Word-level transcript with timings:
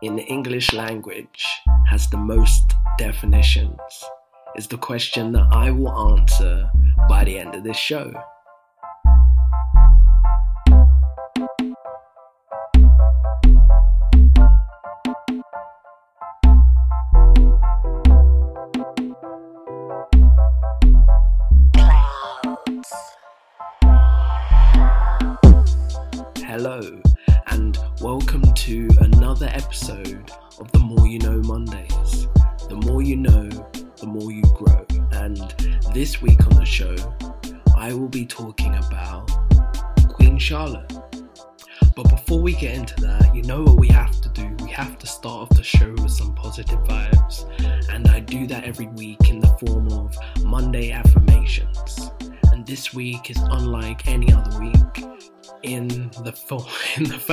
in 0.00 0.14
the 0.14 0.24
English 0.24 0.72
language 0.72 1.44
has 1.88 2.08
the 2.10 2.16
most 2.16 2.62
definitions 2.98 3.80
is 4.56 4.68
the 4.68 4.78
question 4.78 5.32
that 5.32 5.48
I 5.50 5.70
will 5.70 5.90
answer 6.12 6.70
by 7.08 7.24
the 7.24 7.38
end 7.38 7.54
of 7.54 7.64
this 7.64 7.76
show. 7.76 8.12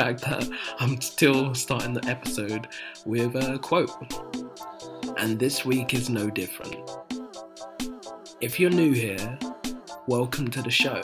Fact 0.06 0.22
that 0.22 0.48
I'm 0.80 1.02
still 1.02 1.56
starting 1.56 1.94
the 1.94 2.06
episode 2.06 2.68
with 3.06 3.36
a 3.36 3.58
quote. 3.58 3.90
And 5.18 5.40
this 5.40 5.66
week 5.66 5.96
is 5.96 6.12
no 6.12 6.30
different. 6.30 6.78
If 8.40 8.60
you're 8.60 8.70
new 8.70 8.94
here, 8.94 9.40
welcome 10.06 10.52
to 10.52 10.62
the 10.62 10.70
show. 10.70 11.02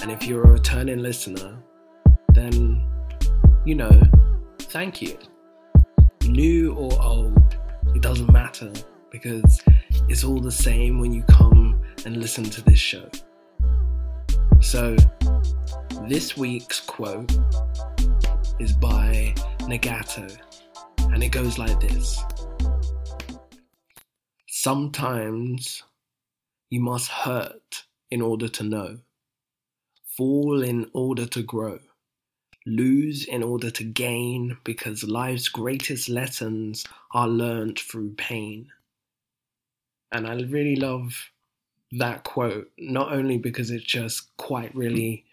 And 0.00 0.10
if 0.10 0.26
you're 0.26 0.42
a 0.42 0.52
returning 0.52 1.00
listener, 1.00 1.58
then 2.32 2.82
you 3.66 3.74
know, 3.74 4.00
thank 4.58 5.02
you. 5.02 5.18
New 6.24 6.72
or 6.76 6.92
old, 7.02 7.58
it 7.94 8.00
doesn't 8.00 8.32
matter 8.32 8.72
because 9.10 9.62
it's 10.08 10.24
all 10.24 10.40
the 10.40 10.52
same 10.52 10.98
when 10.98 11.12
you 11.12 11.24
come 11.24 11.78
and 12.06 12.16
listen 12.16 12.44
to 12.44 12.62
this 12.62 12.78
show. 12.78 13.06
So, 14.60 14.96
this 16.08 16.38
week's 16.38 16.80
quote 16.80 17.30
is 18.60 18.72
by 18.72 19.34
Nagato, 19.60 20.36
and 21.12 21.22
it 21.22 21.30
goes 21.30 21.58
like 21.58 21.78
this 21.80 22.22
Sometimes 24.46 25.84
you 26.68 26.80
must 26.80 27.08
hurt 27.08 27.84
in 28.10 28.20
order 28.20 28.48
to 28.48 28.64
know, 28.64 28.98
fall 30.16 30.62
in 30.62 30.90
order 30.92 31.26
to 31.26 31.42
grow, 31.42 31.78
lose 32.66 33.24
in 33.24 33.42
order 33.42 33.70
to 33.70 33.84
gain, 33.84 34.56
because 34.64 35.04
life's 35.04 35.48
greatest 35.48 36.08
lessons 36.08 36.84
are 37.12 37.28
learned 37.28 37.78
through 37.78 38.14
pain. 38.14 38.68
And 40.10 40.26
I 40.26 40.34
really 40.34 40.76
love 40.76 41.30
that 41.92 42.24
quote, 42.24 42.70
not 42.78 43.12
only 43.12 43.38
because 43.38 43.70
it's 43.70 43.84
just 43.84 44.36
quite 44.36 44.74
really 44.74 45.24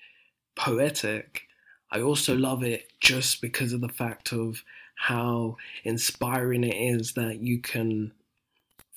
poetic, 0.56 1.42
I 1.92 2.02
also 2.02 2.36
love 2.36 2.64
it 2.64 2.92
just 3.00 3.42
because 3.42 3.74
of 3.74 3.82
the 3.82 3.90
fact 3.90 4.34
of 4.34 4.64
how 4.96 5.58
inspiring 5.84 6.64
it 6.64 6.76
is 6.76 7.14
that 7.14 7.40
you 7.40 7.60
can 7.60 8.12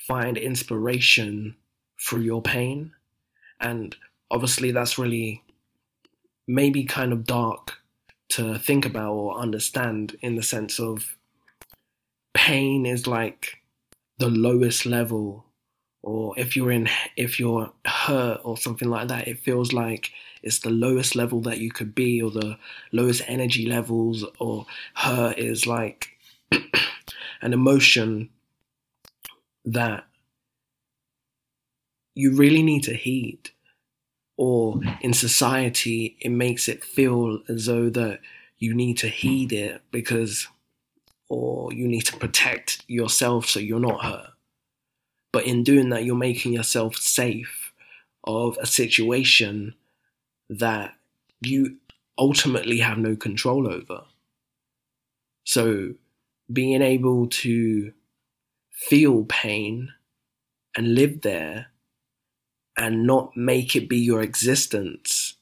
find 0.06 0.36
inspiration 0.36 1.56
through 2.00 2.22
your 2.22 2.42
pain. 2.42 2.92
And 3.60 3.94
obviously, 4.30 4.70
that's 4.70 4.98
really 4.98 5.42
maybe 6.46 6.84
kind 6.84 7.12
of 7.12 7.24
dark 7.24 7.74
to 8.30 8.58
think 8.58 8.84
about 8.84 9.12
or 9.12 9.38
understand 9.38 10.16
in 10.20 10.36
the 10.36 10.42
sense 10.42 10.78
of 10.78 11.16
pain 12.34 12.86
is 12.86 13.06
like 13.06 13.58
the 14.18 14.28
lowest 14.28 14.86
level 14.86 15.44
or 16.02 16.38
if 16.38 16.56
you're 16.56 16.70
in 16.70 16.88
if 17.16 17.40
you're 17.40 17.72
hurt 17.86 18.40
or 18.44 18.56
something 18.56 18.88
like 18.88 19.08
that 19.08 19.26
it 19.26 19.38
feels 19.38 19.72
like 19.72 20.10
it's 20.42 20.60
the 20.60 20.70
lowest 20.70 21.14
level 21.16 21.40
that 21.42 21.58
you 21.58 21.70
could 21.70 21.94
be 21.94 22.20
or 22.22 22.30
the 22.30 22.58
lowest 22.92 23.22
energy 23.26 23.66
levels 23.66 24.24
or 24.38 24.66
hurt 24.94 25.38
is 25.38 25.66
like 25.66 26.16
an 27.42 27.52
emotion 27.52 28.30
that 29.64 30.04
you 32.14 32.34
really 32.34 32.62
need 32.62 32.82
to 32.82 32.94
heed 32.94 33.50
or 34.36 34.80
in 35.00 35.12
society 35.12 36.16
it 36.20 36.30
makes 36.30 36.68
it 36.68 36.84
feel 36.84 37.40
as 37.48 37.66
though 37.66 37.90
that 37.90 38.20
you 38.58 38.74
need 38.74 38.98
to 38.98 39.08
heed 39.08 39.52
it 39.52 39.82
because 39.90 40.48
or 41.28 41.72
you 41.72 41.86
need 41.86 42.02
to 42.02 42.16
protect 42.16 42.84
yourself 42.88 43.46
so 43.46 43.60
you're 43.60 43.78
not 43.78 44.04
hurt. 44.04 44.30
But 45.32 45.46
in 45.46 45.62
doing 45.62 45.90
that 45.90 46.04
you're 46.04 46.16
making 46.16 46.52
yourself 46.52 46.96
safe 46.96 47.72
of 48.24 48.56
a 48.60 48.66
situation 48.66 49.74
that 50.48 50.94
you 51.40 51.76
ultimately 52.18 52.78
have 52.78 52.98
no 52.98 53.14
control 53.14 53.68
over 53.68 54.02
so 55.44 55.94
being 56.52 56.82
able 56.82 57.26
to 57.26 57.92
feel 58.72 59.24
pain 59.24 59.92
and 60.76 60.94
live 60.94 61.20
there 61.22 61.66
and 62.76 63.06
not 63.06 63.36
make 63.36 63.74
it 63.74 63.88
be 63.88 63.98
your 63.98 64.22
existence 64.22 65.34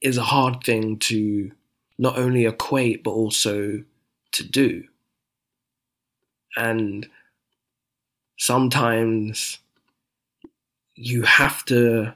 is 0.00 0.16
a 0.16 0.22
hard 0.22 0.62
thing 0.64 0.98
to 0.98 1.50
not 1.98 2.16
only 2.16 2.46
equate 2.46 3.04
but 3.04 3.10
also 3.10 3.82
to 4.32 4.44
do. 4.44 4.84
And 6.56 7.08
sometimes 8.38 9.58
you 10.94 11.22
have 11.22 11.64
to 11.66 12.14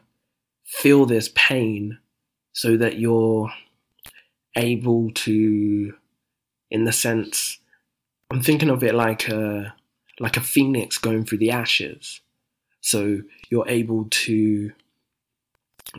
feel 0.73 1.05
this 1.05 1.31
pain 1.35 1.99
so 2.53 2.77
that 2.79 2.99
you're 2.99 3.53
able 4.57 5.11
to, 5.13 5.95
in 6.71 6.85
the 6.85 6.93
sense, 6.93 7.59
I'm 8.31 8.43
thinking 8.43 8.71
of 8.71 8.83
it 8.83 8.95
like 8.95 9.29
a 9.29 9.75
like 10.19 10.37
a 10.37 10.41
phoenix 10.41 10.99
going 10.99 11.25
through 11.25 11.39
the 11.39 11.51
ashes. 11.51 12.21
So 12.81 13.23
you're 13.51 13.69
able 13.69 14.07
to 14.11 14.73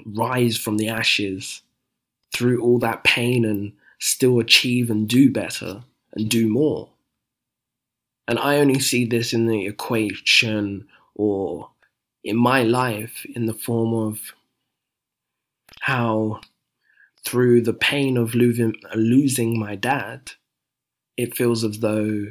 rise 0.06 0.57
from 0.57 0.78
the 0.78 0.90
ashes 0.90 1.61
through 2.34 2.61
all 2.61 2.79
that 2.79 3.03
pain 3.03 3.45
and 3.45 3.73
still 4.00 4.40
achieve 4.40 4.90
and 4.90 5.07
do 5.07 5.29
better 5.31 5.84
and 6.13 6.29
do 6.29 6.50
more. 6.50 6.90
And 8.28 8.40
I 8.40 8.57
only 8.57 8.79
see 8.79 9.05
this 9.05 9.34
in 9.34 9.47
the 9.47 9.66
equation 9.66 10.88
or 11.16 11.69
in 12.23 12.38
my 12.38 12.63
life 12.63 13.25
in 13.35 13.45
the 13.45 13.53
form 13.53 13.94
of 13.94 14.34
how 15.84 16.40
through 17.26 17.60
the 17.60 17.74
pain 17.74 18.16
of 18.16 18.34
losing, 18.36 18.74
losing 18.96 19.60
my 19.60 19.76
dad, 19.76 20.32
it 21.18 21.36
feels 21.36 21.66
as 21.66 21.80
though 21.80 22.28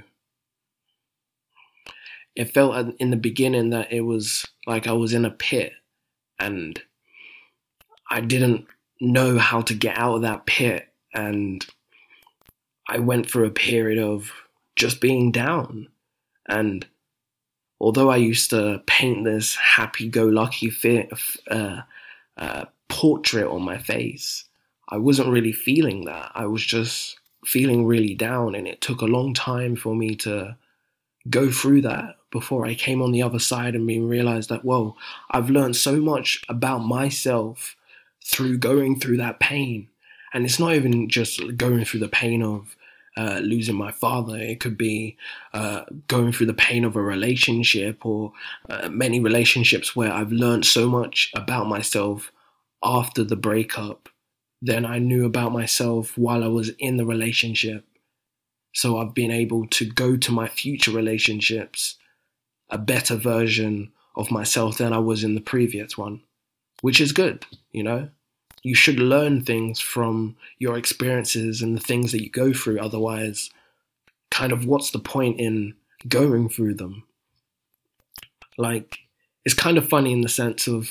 it 2.35 2.47
felt 2.47 2.95
in 2.99 3.11
the 3.11 3.17
beginning 3.19 3.69
that 3.69 3.93
it 3.93 4.01
was 4.01 4.47
like 4.67 4.87
I 4.87 4.93
was 4.93 5.13
in 5.13 5.27
a 5.27 5.31
pit 5.31 5.75
and 6.39 6.81
I 8.11 8.23
didn't 8.23 8.65
know 9.03 9.37
how 9.37 9.61
to 9.61 9.75
get 9.75 9.99
out 9.99 10.15
of 10.15 10.23
that 10.23 10.47
pit. 10.47 10.89
And 11.13 11.63
I 12.89 13.01
went 13.01 13.31
through 13.31 13.49
a 13.49 13.51
period 13.51 14.03
of 14.03 14.33
just 14.77 14.99
being 14.99 15.31
down. 15.31 15.89
And 16.49 16.87
although 17.79 18.09
I 18.09 18.17
used 18.17 18.49
to 18.49 18.83
paint 18.87 19.25
this 19.25 19.57
happy 19.57 20.09
go 20.09 20.25
lucky 20.25 20.73
uh, 21.51 21.83
uh, 22.39 22.65
portrait 22.93 23.47
on 23.47 23.63
my 23.63 23.79
face, 23.79 24.45
I 24.91 24.99
wasn't 24.99 25.31
really 25.31 25.53
feeling 25.53 26.05
that. 26.05 26.31
I 26.35 26.45
was 26.45 26.63
just 26.63 27.19
feeling 27.43 27.87
really 27.87 28.15
down. 28.15 28.55
And 28.55 28.69
it 28.69 28.83
took 28.83 29.01
a 29.01 29.07
long 29.07 29.33
time 29.33 29.77
for 29.77 29.95
me 29.97 30.15
to 30.17 30.57
go 31.31 31.51
through 31.51 31.81
that 31.83 32.17
before 32.31 32.67
I 32.67 32.75
came 32.75 33.01
on 33.01 33.11
the 33.11 33.23
other 33.23 33.39
side 33.39 33.75
and 33.75 33.87
realized 33.89 34.51
that, 34.51 34.63
whoa, 34.63 34.95
I've 35.31 35.49
learned 35.49 35.77
so 35.77 35.97
much 35.97 36.43
about 36.51 36.81
myself 36.81 37.77
through 38.23 38.59
going 38.59 39.01
through 39.01 39.17
that 39.17 39.41
pain. 39.41 39.89
And 40.35 40.45
it's 40.45 40.61
not 40.61 40.75
even 40.75 41.09
just 41.09 41.57
going 41.57 41.87
through 41.87 42.01
the 42.01 42.09
pain 42.09 42.43
of 42.43 42.77
uh, 43.17 43.41
losing 43.43 43.77
my 43.77 43.91
father. 43.91 44.37
It 44.37 44.61
could 44.61 44.77
be 44.77 45.17
uh, 45.55 45.85
going 46.09 46.33
through 46.33 46.47
the 46.47 46.55
pain 46.55 46.85
of 46.85 46.97
a 46.97 47.03
relationship 47.03 48.05
or 48.05 48.33
uh, 48.69 48.91
many 48.91 49.19
relationships 49.19 49.97
where 49.97 50.13
I've 50.13 50.33
learned 50.33 50.67
so 50.67 50.91
much 50.91 51.31
about 51.35 51.67
myself 51.67 52.31
after 52.83 53.25
the 53.25 53.37
breakup 53.37 54.09
than 54.61 54.87
I 54.87 54.99
knew 54.99 55.25
about 55.25 55.53
myself 55.53 56.17
while 56.17 56.45
I 56.45 56.49
was 56.49 56.71
in 56.79 56.97
the 56.97 57.07
relationship. 57.07 57.85
So 58.75 58.99
I've 58.99 59.15
been 59.15 59.31
able 59.31 59.67
to 59.69 59.85
go 59.85 60.17
to 60.17 60.33
my 60.33 60.49
future 60.49 60.93
relationships 60.93 61.97
a 62.71 62.79
better 62.79 63.17
version 63.17 63.93
of 64.17 64.31
myself 64.31 64.79
than 64.79 64.93
I 64.93 64.99
was 64.99 65.25
in 65.25 65.35
the 65.35 65.41
previous 65.41 65.99
one, 65.99 66.23
which 66.81 67.01
is 67.01 67.13
good, 67.13 67.45
you 67.71 67.83
know? 67.83 68.09
You 68.63 68.75
should 68.75 68.99
learn 68.99 69.45
things 69.45 69.81
from 69.81 70.37
your 70.59 70.79
experiences 70.79 71.61
and 71.61 71.77
the 71.77 71.81
things 71.81 72.13
that 72.13 72.23
you 72.23 72.31
go 72.31 72.53
through. 72.53 72.79
Otherwise, 72.79 73.51
kind 74.31 74.53
of 74.53 74.65
what's 74.65 74.93
the 74.93 75.01
point 75.01 75.41
in 75.41 75.75
going 76.09 76.49
through 76.49 76.75
them? 76.75 77.05
Like, 78.57 78.99
it's 79.45 79.55
kind 79.55 79.77
of 79.79 79.89
funny 79.89 80.13
in 80.13 80.21
the 80.21 80.29
sense 80.29 80.69
of, 80.69 80.91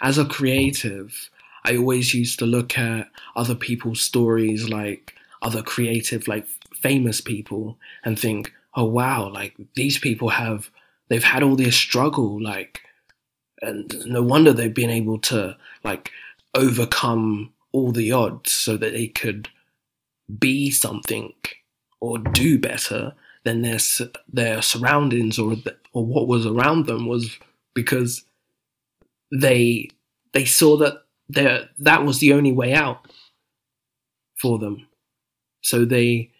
as 0.00 0.18
a 0.18 0.24
creative, 0.24 1.30
I 1.64 1.76
always 1.76 2.14
used 2.14 2.38
to 2.38 2.46
look 2.46 2.78
at 2.78 3.10
other 3.36 3.54
people's 3.54 4.00
stories, 4.00 4.68
like 4.68 5.14
other 5.42 5.62
creative, 5.62 6.28
like 6.28 6.46
famous 6.74 7.20
people, 7.20 7.78
and 8.04 8.18
think, 8.18 8.52
oh 8.74 8.84
wow, 8.84 9.28
like 9.28 9.54
these 9.74 9.98
people 9.98 10.30
have, 10.30 10.70
they've 11.08 11.24
had 11.24 11.42
all 11.42 11.56
this 11.56 11.76
struggle, 11.76 12.40
like, 12.40 12.82
and 13.60 13.92
no 14.06 14.22
wonder 14.22 14.52
they've 14.52 14.72
been 14.72 14.90
able 14.90 15.18
to, 15.18 15.56
like, 15.82 16.12
overcome 16.54 17.52
all 17.72 17.92
the 17.92 18.12
odds 18.12 18.52
so 18.52 18.76
that 18.76 18.92
they 18.92 19.08
could 19.08 19.48
be 20.38 20.70
something 20.70 21.32
or 22.00 22.18
do 22.18 22.58
better 22.58 23.14
than 23.44 23.62
their 23.62 23.78
their 24.32 24.62
surroundings 24.62 25.38
or 25.38 25.56
or 25.92 26.04
what 26.04 26.28
was 26.28 26.46
around 26.46 26.86
them 26.86 27.06
was 27.06 27.38
because 27.74 28.24
they 29.32 29.88
they 30.32 30.44
saw 30.44 30.76
that 30.76 31.04
there 31.28 31.68
that 31.78 32.04
was 32.04 32.18
the 32.20 32.32
only 32.32 32.52
way 32.52 32.72
out 32.72 33.06
for 34.40 34.58
them 34.58 34.86
so 35.62 35.84
they 35.84 36.30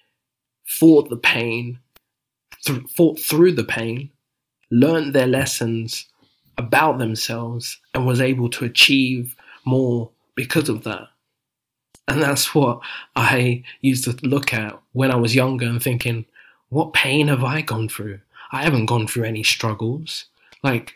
fought 0.64 1.08
the 1.11 1.17
pain 1.17 1.79
th- 2.64 2.82
fought 2.96 3.19
through 3.19 3.52
the 3.52 3.64
pain 3.64 4.11
learned 4.70 5.14
their 5.14 5.26
lessons 5.26 6.06
about 6.56 6.99
themselves 6.99 7.81
and 7.94 8.06
was 8.06 8.20
able 8.20 8.50
to 8.50 8.64
achieve 8.64 9.37
more 9.64 10.11
because 10.35 10.69
of 10.69 10.85
that. 10.85 11.08
And 12.06 12.23
that's 12.23 12.55
what 12.55 12.81
I 13.14 13.64
used 13.81 14.05
to 14.05 14.26
look 14.26 14.52
at 14.52 14.79
when 14.93 15.11
I 15.11 15.17
was 15.17 15.35
younger 15.35 15.67
and 15.67 15.82
thinking, 15.82 16.26
what 16.70 16.93
pain 16.93 17.29
have 17.29 17.44
I 17.44 17.61
gone 17.61 17.88
through? 17.88 18.20
I 18.50 18.62
haven't 18.64 18.87
gone 18.87 19.06
through 19.06 19.25
any 19.25 19.43
struggles. 19.43 20.26
Like, 20.62 20.94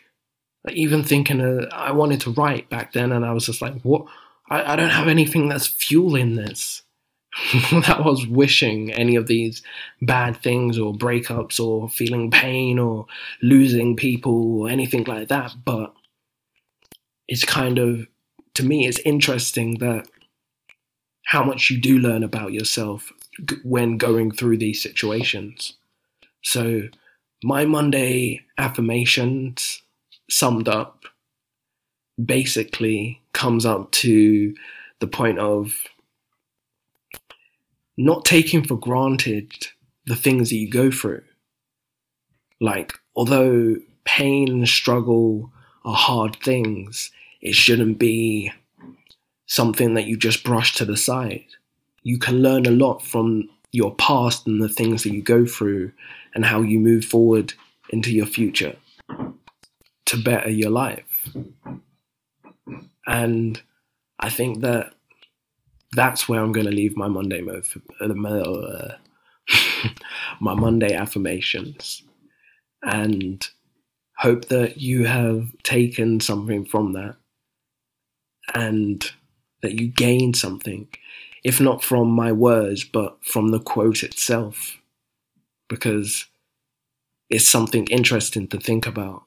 even 0.71 1.03
thinking 1.03 1.41
uh, 1.41 1.67
I 1.71 1.91
wanted 1.91 2.21
to 2.21 2.31
write 2.31 2.69
back 2.69 2.93
then, 2.93 3.11
and 3.11 3.25
I 3.25 3.33
was 3.33 3.45
just 3.45 3.61
like, 3.61 3.81
what? 3.81 4.05
I, 4.49 4.73
I 4.73 4.75
don't 4.75 4.89
have 4.89 5.07
anything 5.07 5.49
that's 5.49 5.67
fueling 5.67 6.35
this. 6.35 6.81
that 7.71 8.03
was 8.05 8.27
wishing 8.27 8.93
any 8.93 9.15
of 9.15 9.25
these 9.25 9.63
bad 10.03 10.37
things 10.37 10.77
or 10.77 10.93
breakups 10.93 11.59
or 11.59 11.89
feeling 11.89 12.29
pain 12.29 12.77
or 12.77 13.07
losing 13.41 13.95
people 13.95 14.61
or 14.61 14.69
anything 14.69 15.03
like 15.05 15.29
that. 15.29 15.51
But 15.65 15.93
it's 17.27 17.43
kind 17.43 17.79
of 17.79 18.05
to 18.55 18.63
me, 18.63 18.87
it's 18.87 18.99
interesting 18.99 19.79
that 19.79 20.07
how 21.25 21.43
much 21.43 21.69
you 21.69 21.79
do 21.79 21.97
learn 21.97 22.23
about 22.23 22.53
yourself 22.53 23.11
when 23.63 23.97
going 23.97 24.31
through 24.31 24.57
these 24.57 24.81
situations. 24.81 25.73
So, 26.43 26.89
my 27.43 27.65
Monday 27.65 28.45
affirmations 28.57 29.81
summed 30.29 30.67
up 30.67 31.03
basically 32.23 33.21
comes 33.33 33.65
up 33.65 33.91
to 33.91 34.53
the 34.99 35.07
point 35.07 35.39
of 35.39 35.73
not 37.97 38.25
taking 38.25 38.63
for 38.63 38.75
granted 38.75 39.51
the 40.05 40.15
things 40.15 40.49
that 40.49 40.55
you 40.55 40.69
go 40.69 40.91
through. 40.91 41.23
Like, 42.59 42.93
although 43.15 43.75
pain 44.05 44.49
and 44.49 44.67
struggle 44.67 45.51
are 45.85 45.95
hard 45.95 46.35
things, 46.37 47.11
it 47.41 47.55
shouldn't 47.55 47.99
be 47.99 48.51
something 49.45 49.93
that 49.93 50.05
you 50.05 50.17
just 50.17 50.43
brush 50.43 50.75
to 50.75 50.85
the 50.85 50.97
side. 50.97 51.45
You 52.03 52.17
can 52.17 52.41
learn 52.41 52.65
a 52.65 52.71
lot 52.71 53.05
from 53.05 53.49
your 53.71 53.93
past 53.95 54.47
and 54.47 54.61
the 54.61 54.69
things 54.69 55.03
that 55.03 55.13
you 55.13 55.21
go 55.21 55.45
through 55.45 55.91
and 56.35 56.45
how 56.45 56.61
you 56.61 56.79
move 56.79 57.05
forward 57.05 57.53
into 57.89 58.11
your 58.11 58.25
future 58.25 58.75
to 60.05 60.17
better 60.21 60.49
your 60.49 60.69
life. 60.69 61.35
And 63.05 63.61
I 64.19 64.29
think 64.29 64.61
that 64.61 64.93
that's 65.93 66.27
where 66.27 66.41
I'm 66.41 66.51
going 66.51 66.65
to 66.65 66.71
leave 66.71 66.97
my 66.97 67.07
Monday 67.07 67.41
mode, 67.41 67.65
uh, 68.01 68.05
uh 68.05 68.95
my 70.39 70.53
Monday 70.53 70.93
affirmations, 70.93 72.03
and 72.81 73.47
hope 74.17 74.45
that 74.45 74.77
you 74.77 75.05
have 75.05 75.51
taken 75.63 76.19
something 76.19 76.65
from 76.65 76.93
that 76.93 77.15
and 78.53 79.11
that 79.61 79.79
you 79.79 79.87
gain 79.87 80.33
something, 80.33 80.87
if 81.43 81.59
not 81.59 81.83
from 81.83 82.09
my 82.09 82.31
words, 82.31 82.83
but 82.83 83.17
from 83.23 83.49
the 83.49 83.59
quote 83.59 84.03
itself, 84.03 84.77
because 85.69 86.25
it's 87.29 87.47
something 87.47 87.85
interesting 87.87 88.47
to 88.47 88.59
think 88.59 88.85
about. 88.85 89.23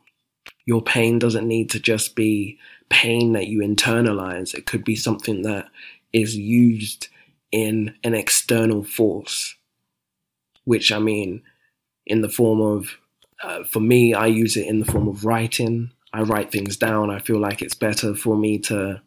Your 0.67 0.83
pain 0.83 1.19
doesn't 1.19 1.47
need 1.47 1.71
to 1.71 1.81
just 1.81 2.15
be 2.15 2.59
pain 2.89 3.33
that 3.33 3.47
you 3.47 3.61
internalize, 3.61 4.55
it 4.55 4.67
could 4.67 4.85
be 4.85 4.97
something 4.97 5.43
that 5.43 5.67
is 6.13 6.37
used 6.37 7.09
in 7.53 7.95
an 8.05 8.15
external 8.15 8.85
force, 8.85 9.57
which 10.65 10.93
I 10.93 10.99
mean, 10.99 11.43
in 12.07 12.21
the 12.21 12.29
form 12.29 12.61
of, 12.61 12.97
uh, 13.43 13.65
for 13.65 13.81
me, 13.81 14.15
I 14.15 14.27
use 14.27 14.57
it 14.57 14.67
in 14.67 14.81
the 14.81 14.85
form 14.85 15.09
of 15.09 15.25
writing. 15.25 15.91
I 16.13 16.23
write 16.23 16.53
things 16.53 16.77
down. 16.77 17.11
I 17.11 17.19
feel 17.19 17.39
like 17.39 17.63
it's 17.63 17.75
better 17.75 18.15
for 18.15 18.37
me 18.37 18.59
to 18.61 19.01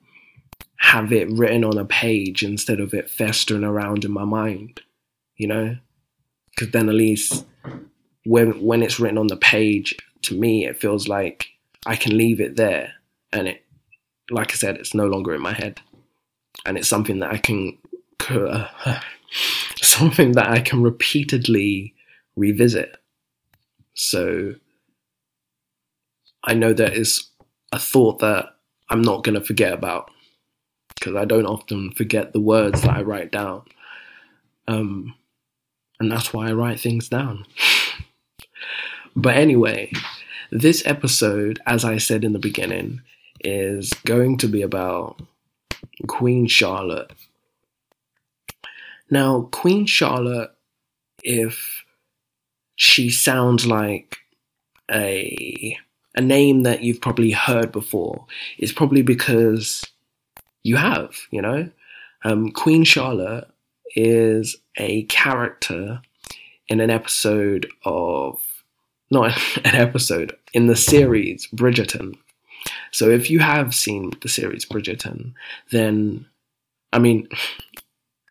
have 0.78 1.12
it 1.12 1.30
written 1.32 1.64
on 1.64 1.78
a 1.78 1.86
page 1.86 2.44
instead 2.44 2.80
of 2.80 2.94
it 2.94 3.10
festering 3.10 3.64
around 3.64 4.06
in 4.06 4.12
my 4.12 4.24
mind, 4.24 4.82
you 5.36 5.48
know? 5.48 5.78
Because 6.52 6.72
then 6.72 6.90
at 6.90 6.96
least 6.96 7.46
when 8.26 8.62
when 8.62 8.84
it's 8.84 9.00
written 9.00 9.18
on 9.18 9.28
the 9.28 9.38
page, 9.38 9.96
to 10.24 10.40
me 10.40 10.66
it 10.66 10.80
feels 10.80 11.08
like 11.08 11.48
I 11.86 11.96
can 11.96 12.18
leave 12.18 12.40
it 12.40 12.56
there, 12.56 12.94
and 13.32 13.48
it, 13.48 13.64
like 14.30 14.52
I 14.52 14.56
said, 14.56 14.78
it's 14.78 14.94
no 14.94 15.08
longer 15.08 15.34
in 15.34 15.42
my 15.42 15.54
head, 15.54 15.82
and 16.66 16.78
it's 16.78 16.88
something 16.88 17.20
that 17.20 17.32
I 17.32 17.38
can, 17.38 17.78
something 19.82 20.34
that 20.34 20.50
I 20.50 20.60
can 20.60 20.84
repeatedly 20.84 21.94
revisit. 22.36 22.98
So 23.94 24.56
I 26.44 26.54
know 26.54 26.74
that 26.74 26.94
is 26.94 27.30
a 27.72 27.80
thought 27.80 28.20
that 28.20 28.56
I'm 28.90 29.02
not 29.02 29.24
going 29.24 29.36
to 29.36 29.46
forget 29.46 29.74
about 29.74 30.10
because 30.96 31.16
I 31.16 31.26
don't 31.26 31.46
often 31.46 31.92
forget 31.92 32.34
the 32.34 32.40
words 32.42 32.82
that 32.82 32.96
I 32.96 33.02
write 33.02 33.32
down. 33.32 33.64
Um, 34.68 35.16
and 36.00 36.12
that's 36.12 36.34
why 36.34 36.50
I 36.50 36.54
write 36.54 36.80
things 36.80 37.10
down. 37.10 37.46
but 39.22 39.36
anyway, 39.36 39.92
this 40.52 40.86
episode, 40.86 41.60
as 41.66 41.84
I 41.86 41.98
said 41.98 42.24
in 42.24 42.34
the 42.34 42.40
beginning, 42.40 43.02
is 43.42 43.92
going 44.06 44.38
to 44.38 44.48
be 44.48 44.62
about 44.62 45.22
Queen 46.08 46.48
Charlotte. 46.48 47.12
Now, 49.10 49.50
Queen 49.52 49.86
Charlotte, 49.86 50.52
if 51.24 51.84
she 52.76 53.10
sounds 53.10 53.66
like 53.66 54.18
a 54.90 55.78
a 56.16 56.22
name 56.22 56.64
that 56.64 56.84
you've 56.84 57.02
probably 57.02 57.32
heard 57.32 57.72
before, 57.72 58.26
is 58.58 58.72
probably 58.72 59.02
because 59.02 59.86
you 60.64 60.76
have, 60.76 61.16
you 61.32 61.42
know. 61.42 61.70
Um, 62.24 62.52
Queen 62.52 62.84
Charlotte 62.84 63.48
is 63.96 64.58
a 64.78 65.04
character 65.04 66.02
in 66.68 66.80
an 66.80 66.90
episode 66.90 67.68
of, 67.86 68.42
not 69.12 69.38
an 69.66 69.76
episode, 69.76 70.36
in 70.54 70.68
the 70.68 70.76
series 70.76 71.48
Bridgerton. 71.48 72.18
So 72.92 73.10
if 73.10 73.30
you 73.30 73.40
have 73.40 73.74
seen 73.74 74.12
the 74.22 74.30
series 74.30 74.66
Bridgerton, 74.66 75.34
then, 75.72 76.26
I 76.92 77.00
mean, 77.00 77.28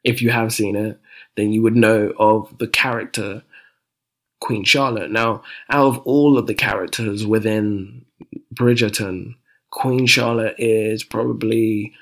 if 0.05 0.23
you 0.23 0.31
have 0.31 0.53
seen 0.53 0.77
it, 0.77 1.01
then 1.37 1.53
you 1.53 1.63
would 1.63 1.77
know 1.77 2.13
of 2.19 2.57
the 2.59 2.67
character 2.67 3.43
Queen 4.41 4.65
Charlotte. 4.65 5.11
Now, 5.11 5.43
out 5.71 5.87
of 5.87 5.99
all 5.99 6.39
of 6.39 6.47
the 6.47 6.55
characters 6.55 7.27
within 7.27 8.05
Bridgerton, 8.55 9.35
Queen 9.71 10.07
Charlotte 10.07 10.57
is 10.59 11.05
probably 11.05 11.95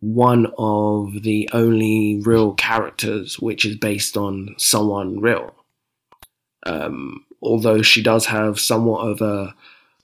one 0.00 0.46
of 0.58 1.22
the 1.22 1.48
only 1.52 2.20
real 2.24 2.54
characters 2.54 3.38
which 3.40 3.64
is 3.64 3.76
based 3.76 4.16
on 4.16 4.54
someone 4.56 5.20
real. 5.20 5.54
Um, 6.64 7.24
although 7.42 7.82
she 7.82 8.02
does 8.02 8.26
have 8.26 8.58
somewhat 8.58 9.00
of 9.00 9.20
a 9.20 9.54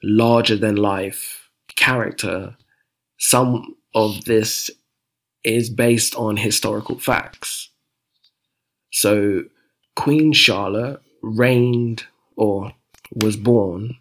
larger 0.02 0.56
than 0.56 0.76
life 0.76 1.50
character, 1.76 2.56
some 3.18 3.76
of 3.94 4.24
this 4.24 4.70
is 5.42 5.70
based 5.70 6.14
on 6.16 6.36
historical 6.36 6.98
facts. 6.98 7.70
So, 8.92 9.44
Queen 9.96 10.32
Charlotte 10.32 11.00
reigned 11.22 12.04
or 12.36 12.72
was 13.14 13.36
born 13.36 13.96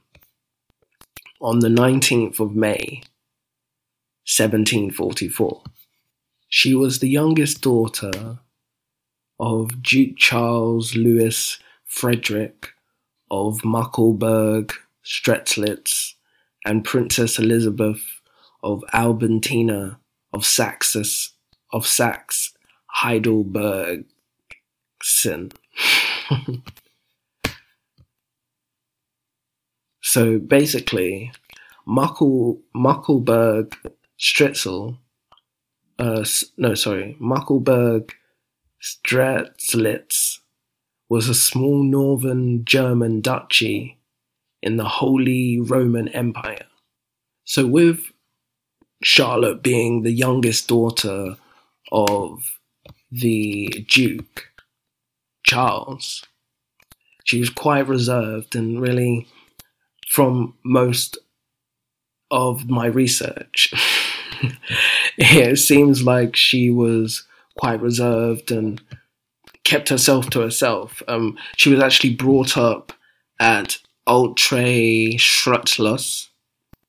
on 1.41 1.59
the 1.59 1.69
19th 1.69 2.39
of 2.39 2.55
May, 2.55 3.03
1744. 4.25 5.61
She 6.47 6.73
was 6.73 6.99
the 6.99 7.09
youngest 7.09 7.61
daughter 7.61 8.39
of 9.39 9.81
Duke 9.81 10.17
Charles 10.17 10.95
Louis 10.95 11.59
Frederick 11.83 12.73
of 13.29 13.61
Muckelberg 13.61 14.71
Stretlitz 15.03 16.13
and 16.65 16.83
Princess 16.83 17.39
Elizabeth 17.39 18.01
of 18.61 18.83
Albertina 18.93 19.99
of 20.31 20.41
Saxus 20.41 21.31
of 21.71 21.85
Saxe 21.85 22.53
Heidelbergsen. 22.97 24.05
so 30.01 30.39
basically, 30.39 31.31
Muckel, 31.87 32.59
Muckelberg 32.75 33.73
Stritzel, 34.19 34.97
uh, 35.99 36.25
no, 36.57 36.75
sorry, 36.75 37.17
Muckelberg 37.19 38.11
Stretlitz 38.81 40.39
was 41.13 41.29
a 41.29 41.35
small 41.35 41.83
northern 41.83 42.65
German 42.65 43.21
duchy 43.21 43.99
in 44.63 44.77
the 44.77 44.89
Holy 44.89 45.59
Roman 45.59 46.07
Empire. 46.07 46.65
So, 47.45 47.67
with 47.67 48.11
Charlotte 49.03 49.61
being 49.61 50.01
the 50.01 50.11
youngest 50.11 50.67
daughter 50.67 51.35
of 51.91 52.57
the 53.11 53.85
Duke, 53.87 54.47
Charles, 55.43 56.25
she 57.25 57.39
was 57.39 57.51
quite 57.51 57.87
reserved 57.87 58.55
and 58.55 58.81
really, 58.81 59.27
from 60.09 60.55
most 60.65 61.19
of 62.31 62.67
my 62.67 62.87
research, 62.87 63.71
it 65.19 65.59
seems 65.59 66.01
like 66.01 66.35
she 66.35 66.71
was 66.71 67.27
quite 67.55 67.79
reserved 67.81 68.49
and 68.49 68.81
kept 69.63 69.89
herself 69.89 70.29
to 70.31 70.41
herself. 70.41 71.01
Um, 71.07 71.37
she 71.55 71.69
was 71.69 71.81
actually 71.81 72.15
brought 72.15 72.57
up 72.57 72.93
at 73.39 73.77
Ultre 74.07 75.15
Schrutzlos, 75.17 76.27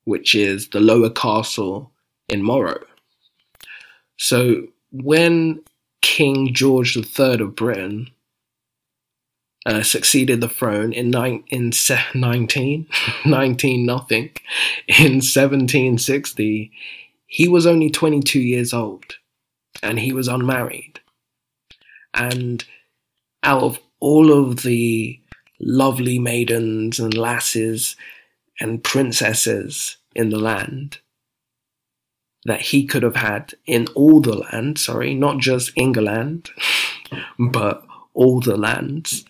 which 0.05 0.35
is 0.35 0.69
the 0.69 0.81
lower 0.81 1.11
castle 1.11 1.93
in 2.29 2.43
Mirow. 2.43 2.83
So 4.17 4.69
when 4.93 5.61
King 6.03 6.53
George 6.53 6.97
III 6.97 7.41
of 7.41 7.57
Britain 7.57 8.11
uh, 9.67 9.83
succeeded 9.83 10.41
the 10.41 10.49
throne 10.49 10.93
in, 10.93 11.11
ni- 11.11 11.45
in 11.49 11.73
se- 11.73 12.05
19, 12.15 12.87
19 13.25 13.87
nothing, 13.87 14.31
in 14.87 15.15
1760, 15.15 16.71
he 17.27 17.49
was 17.49 17.67
only 17.67 17.91
22 17.91 18.41
years 18.41 18.73
old 18.73 19.17
and 19.83 19.99
he 19.99 20.13
was 20.13 20.29
unmarried. 20.29 21.01
And 22.15 22.65
out 23.43 23.63
of 23.63 23.81
all 24.01 24.33
of 24.33 24.63
the 24.63 25.21
lovely 25.61 26.19
maidens 26.19 26.99
and 26.99 27.17
lasses 27.17 27.97
and 28.61 28.83
princesses 28.83 29.97
in 30.15 30.31
the 30.31 30.39
land 30.39 30.99
that 32.45 32.61
he 32.61 32.87
could 32.87 33.03
have 33.03 33.17
had 33.17 33.55
in 33.67 33.87
all 33.95 34.21
the 34.21 34.37
land, 34.37 34.79
sorry, 34.79 35.15
not 35.15 35.39
just 35.39 35.73
England, 35.77 36.51
but 37.39 37.85
all 38.13 38.41
the 38.41 38.57
lands. 38.57 39.25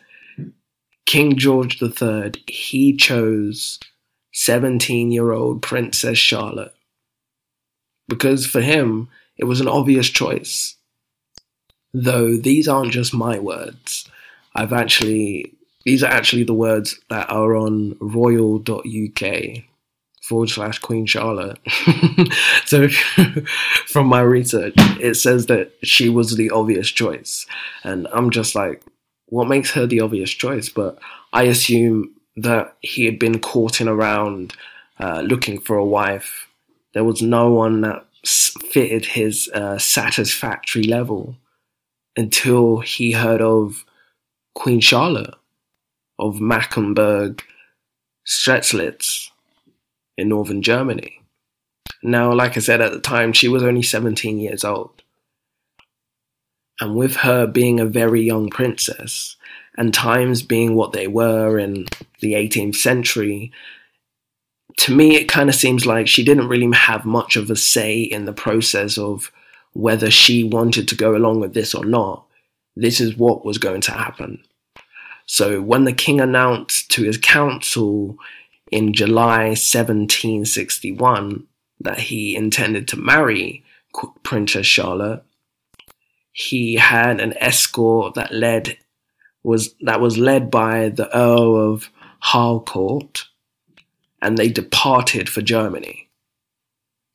King 1.06 1.36
George 1.36 1.80
III, 1.80 2.32
he 2.46 2.96
chose 2.96 3.78
17 4.32 5.12
year 5.12 5.32
old 5.32 5.62
Princess 5.62 6.18
Charlotte 6.18 6.74
because 8.08 8.46
for 8.46 8.60
him, 8.60 9.08
it 9.36 9.44
was 9.44 9.60
an 9.60 9.68
obvious 9.68 10.08
choice. 10.08 10.76
Though 11.94 12.36
these 12.36 12.66
aren't 12.66 12.92
just 12.92 13.14
my 13.14 13.38
words. 13.38 14.10
I've 14.54 14.72
actually, 14.72 15.54
these 15.84 16.02
are 16.02 16.10
actually 16.10 16.42
the 16.42 16.52
words 16.52 16.98
that 17.08 17.30
are 17.30 17.56
on 17.56 17.96
royal.uk 18.00 19.62
forward 20.22 20.48
slash 20.48 20.78
Queen 20.80 21.06
Charlotte. 21.06 21.58
so 22.66 22.88
from 23.86 24.08
my 24.08 24.20
research, 24.20 24.74
it 25.00 25.14
says 25.14 25.46
that 25.46 25.72
she 25.82 26.08
was 26.08 26.36
the 26.36 26.50
obvious 26.50 26.90
choice. 26.90 27.46
And 27.84 28.08
I'm 28.12 28.30
just 28.30 28.54
like, 28.54 28.82
what 29.26 29.48
makes 29.48 29.70
her 29.72 29.86
the 29.86 30.00
obvious 30.00 30.30
choice? 30.30 30.68
But 30.68 30.98
I 31.32 31.44
assume 31.44 32.12
that 32.36 32.76
he 32.80 33.04
had 33.04 33.18
been 33.18 33.38
courting 33.38 33.86
around 33.86 34.54
uh, 34.98 35.20
looking 35.20 35.60
for 35.60 35.76
a 35.76 35.84
wife. 35.84 36.48
There 36.92 37.04
was 37.04 37.22
no 37.22 37.52
one 37.52 37.82
that 37.82 38.04
fitted 38.24 39.04
his 39.04 39.48
uh, 39.54 39.78
satisfactory 39.78 40.84
level 40.84 41.36
until 42.16 42.78
he 42.78 43.12
heard 43.12 43.40
of 43.40 43.84
Queen 44.54 44.80
Charlotte 44.80 45.34
of 46.18 46.40
Mecklenburg 46.40 47.42
Strelitz 48.26 49.30
in 50.16 50.28
northern 50.28 50.62
Germany. 50.62 51.20
Now, 52.02 52.32
like 52.32 52.56
I 52.56 52.60
said 52.60 52.80
at 52.80 52.92
the 52.92 53.00
time, 53.00 53.32
she 53.32 53.48
was 53.48 53.62
only 53.62 53.82
17 53.82 54.38
years 54.38 54.64
old. 54.64 55.02
And 56.80 56.96
with 56.96 57.16
her 57.16 57.46
being 57.46 57.80
a 57.80 57.86
very 57.86 58.22
young 58.22 58.50
princess, 58.50 59.36
and 59.76 59.92
times 59.92 60.42
being 60.42 60.74
what 60.74 60.92
they 60.92 61.08
were 61.08 61.58
in 61.58 61.86
the 62.20 62.34
18th 62.34 62.76
century, 62.76 63.52
to 64.78 64.94
me, 64.94 65.16
it 65.16 65.28
kind 65.28 65.48
of 65.48 65.54
seems 65.54 65.86
like 65.86 66.08
she 66.08 66.24
didn't 66.24 66.48
really 66.48 66.70
have 66.76 67.04
much 67.04 67.36
of 67.36 67.50
a 67.50 67.56
say 67.56 68.00
in 68.00 68.24
the 68.24 68.32
process 68.32 68.98
of 68.98 69.32
whether 69.74 70.10
she 70.10 70.42
wanted 70.44 70.88
to 70.88 70.96
go 70.96 71.14
along 71.14 71.40
with 71.40 71.52
this 71.52 71.74
or 71.74 71.84
not. 71.84 72.24
This 72.76 73.00
is 73.00 73.16
what 73.16 73.44
was 73.44 73.58
going 73.58 73.82
to 73.82 73.92
happen. 73.92 74.42
So 75.26 75.60
when 75.60 75.84
the 75.84 75.92
king 75.92 76.20
announced 76.20 76.90
to 76.92 77.04
his 77.04 77.18
council 77.18 78.16
in 78.70 78.92
July 78.92 79.48
1761 79.48 81.46
that 81.80 81.98
he 81.98 82.34
intended 82.36 82.88
to 82.88 82.96
marry 82.96 83.64
Princess 84.22 84.66
Charlotte, 84.66 85.22
he 86.32 86.74
had 86.74 87.20
an 87.20 87.34
escort 87.38 88.14
that 88.14 88.32
led 88.32 88.78
was 89.42 89.74
that 89.82 90.00
was 90.00 90.18
led 90.18 90.50
by 90.50 90.88
the 90.88 91.14
Earl 91.16 91.54
of 91.72 91.90
Harcourt 92.20 93.26
and 94.22 94.38
they 94.38 94.48
departed 94.48 95.28
for 95.28 95.42
Germany 95.42 96.08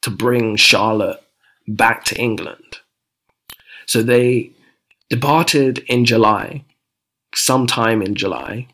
to 0.03 0.09
bring 0.09 0.55
Charlotte 0.55 1.21
back 1.69 2.03
to 2.05 2.17
England. 2.19 2.77
So 3.85 4.03
they 4.03 4.51
departed 5.09 5.79
in 5.87 6.05
July, 6.05 6.63
sometime 7.33 8.01
in 8.01 8.15
July, 8.15 8.67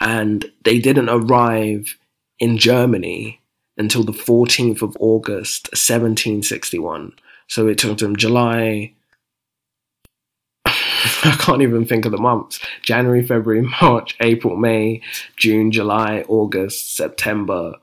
and 0.00 0.50
they 0.64 0.78
didn't 0.78 1.08
arrive 1.08 1.96
in 2.38 2.58
Germany 2.58 3.40
until 3.76 4.02
the 4.02 4.12
14th 4.12 4.82
of 4.82 4.96
August, 4.98 5.68
1761. 5.72 7.12
So 7.48 7.66
it 7.66 7.78
took 7.78 7.98
them 7.98 8.16
July, 8.16 8.94
I 10.64 11.36
can't 11.38 11.62
even 11.62 11.86
think 11.86 12.04
of 12.04 12.12
the 12.12 12.18
months. 12.18 12.60
January, 12.82 13.24
February, 13.26 13.62
March, 13.82 14.16
April, 14.20 14.56
May, 14.56 15.02
June, 15.36 15.70
July, 15.70 16.24
August, 16.28 16.96
September, 16.96 17.74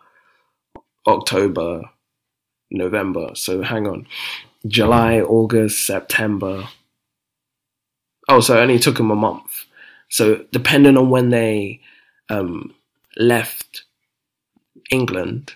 October, 1.08 1.84
November. 2.74 3.32
So 3.36 3.62
hang 3.62 3.88
on. 3.88 4.08
July, 4.68 5.20
August, 5.20 5.86
September. 5.86 6.68
Oh, 8.30 8.40
so 8.40 8.58
it 8.58 8.62
only 8.62 8.80
took 8.80 8.98
them 8.98 9.12
a 9.12 9.16
month. 9.16 9.66
So 10.10 10.46
depending 10.52 10.98
on 10.98 11.10
when 11.10 11.30
they 11.30 11.82
um, 12.30 12.74
left 13.18 13.84
England, 14.92 15.54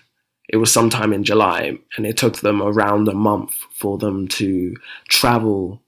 it 0.48 0.56
was 0.56 0.72
sometime 0.72 1.12
in 1.12 1.24
July, 1.24 1.78
and 1.96 2.06
it 2.06 2.16
took 2.16 2.38
them 2.38 2.62
around 2.62 3.06
a 3.06 3.14
month 3.14 3.52
for 3.70 3.98
them 3.98 4.26
to 4.28 4.76
travel 5.08 5.82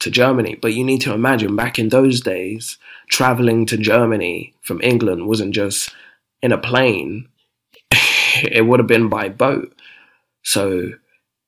to 0.00 0.10
Germany. 0.10 0.56
But 0.60 0.74
you 0.74 0.84
need 0.84 1.00
to 1.02 1.12
imagine 1.12 1.56
back 1.56 1.78
in 1.78 1.90
those 1.90 2.20
days, 2.20 2.78
traveling 3.10 3.66
to 3.66 3.76
Germany 3.76 4.54
from 4.62 4.80
England 4.82 5.26
wasn't 5.26 5.54
just 5.54 5.94
in 6.42 6.52
a 6.52 6.58
plane, 6.58 7.28
it 7.90 8.66
would 8.66 8.80
have 8.80 8.86
been 8.86 9.08
by 9.08 9.28
boat. 9.28 9.74
So, 10.48 10.92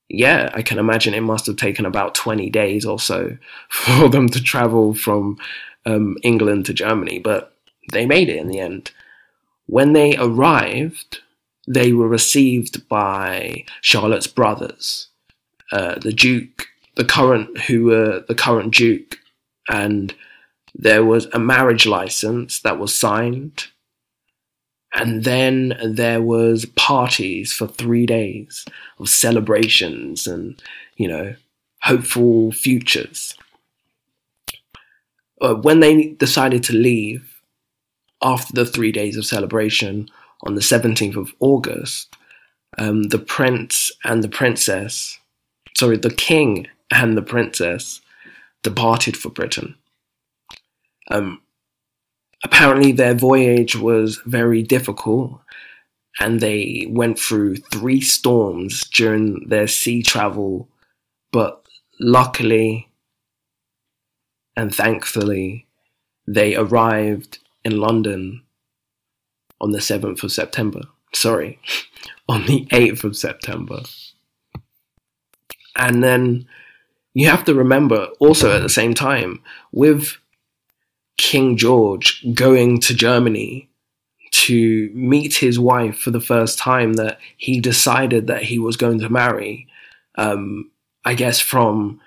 yeah, 0.09 0.49
I 0.53 0.61
can 0.61 0.77
imagine 0.77 1.13
it 1.13 1.21
must 1.21 1.47
have 1.47 1.55
taken 1.55 1.85
about 1.85 2.15
20 2.15 2.49
days 2.49 2.85
or 2.85 2.99
so 2.99 3.37
for 3.69 4.09
them 4.09 4.29
to 4.29 4.41
travel 4.41 4.93
from 4.93 5.37
um, 5.85 6.17
England 6.23 6.65
to 6.67 6.73
Germany, 6.73 7.19
but 7.19 7.55
they 7.91 8.05
made 8.05 8.29
it 8.29 8.37
in 8.37 8.47
the 8.47 8.59
end. 8.59 8.91
When 9.65 9.93
they 9.93 10.15
arrived, 10.17 11.19
they 11.67 11.93
were 11.93 12.07
received 12.07 12.87
by 12.87 13.65
Charlotte's 13.81 14.27
brothers, 14.27 15.07
uh, 15.71 15.95
the 15.99 16.13
Duke 16.13 16.67
the 16.95 17.05
current 17.05 17.57
who 17.61 17.85
were 17.85 18.23
the 18.27 18.35
current 18.35 18.73
duke 18.73 19.17
and 19.69 20.13
there 20.75 21.03
was 21.03 21.25
a 21.33 21.39
marriage 21.39 21.85
license 21.85 22.59
that 22.61 22.79
was 22.79 22.97
signed. 22.97 23.67
And 24.93 25.23
then 25.23 25.77
there 25.83 26.21
was 26.21 26.65
parties 26.65 27.53
for 27.53 27.67
three 27.67 28.05
days 28.05 28.65
of 28.99 29.09
celebrations 29.09 30.27
and, 30.27 30.61
you 30.97 31.07
know, 31.07 31.35
hopeful 31.81 32.51
futures. 32.51 33.35
Uh, 35.39 35.55
when 35.55 35.79
they 35.79 36.09
decided 36.13 36.63
to 36.63 36.73
leave 36.73 37.41
after 38.21 38.53
the 38.53 38.65
three 38.65 38.91
days 38.91 39.17
of 39.17 39.25
celebration 39.25 40.07
on 40.43 40.55
the 40.55 40.61
17th 40.61 41.15
of 41.15 41.33
August, 41.39 42.15
um, 42.77 43.03
the 43.03 43.19
prince 43.19 43.91
and 44.03 44.23
the 44.23 44.29
princess, 44.29 45.19
sorry, 45.75 45.97
the 45.97 46.13
king 46.13 46.67
and 46.91 47.17
the 47.17 47.21
princess 47.21 48.01
departed 48.63 49.17
for 49.17 49.29
Britain. 49.29 49.75
Um, 51.09 51.41
apparently, 52.43 52.91
their 52.91 53.13
voyage 53.13 53.75
was 53.75 54.21
very 54.25 54.63
difficult 54.63 55.39
and 56.19 56.39
they 56.39 56.87
went 56.89 57.17
through 57.17 57.55
three 57.55 58.01
storms 58.01 58.87
during 58.89 59.47
their 59.47 59.67
sea 59.67 60.03
travel, 60.03 60.67
but 61.31 61.65
luckily 61.99 62.91
and 64.55 64.73
thankfully, 64.73 65.65
they 66.27 66.55
arrived 66.55 67.39
in 67.63 67.77
London 67.77 68.43
on 69.59 69.71
the 69.71 69.79
7th 69.79 70.23
of 70.23 70.31
September. 70.31 70.81
Sorry, 71.13 71.59
on 72.29 72.45
the 72.45 72.65
8th 72.65 73.03
of 73.03 73.17
September. 73.17 73.81
And 75.75 76.03
then 76.03 76.47
you 77.13 77.27
have 77.29 77.45
to 77.45 77.53
remember 77.53 78.07
also 78.19 78.55
at 78.55 78.61
the 78.61 78.69
same 78.69 78.93
time, 78.93 79.41
with 79.71 80.17
King 81.21 81.55
George 81.55 82.25
going 82.33 82.79
to 82.79 82.95
Germany 82.95 83.69
to 84.31 84.89
meet 84.95 85.35
his 85.35 85.59
wife 85.59 85.99
for 85.99 86.09
the 86.09 86.19
first 86.19 86.57
time 86.57 86.93
that 86.93 87.19
he 87.37 87.61
decided 87.61 88.25
that 88.25 88.41
he 88.41 88.57
was 88.57 88.75
going 88.75 88.99
to 88.99 89.07
marry, 89.07 89.67
um, 90.17 90.71
I 91.05 91.13
guess 91.13 91.39
from 91.39 92.01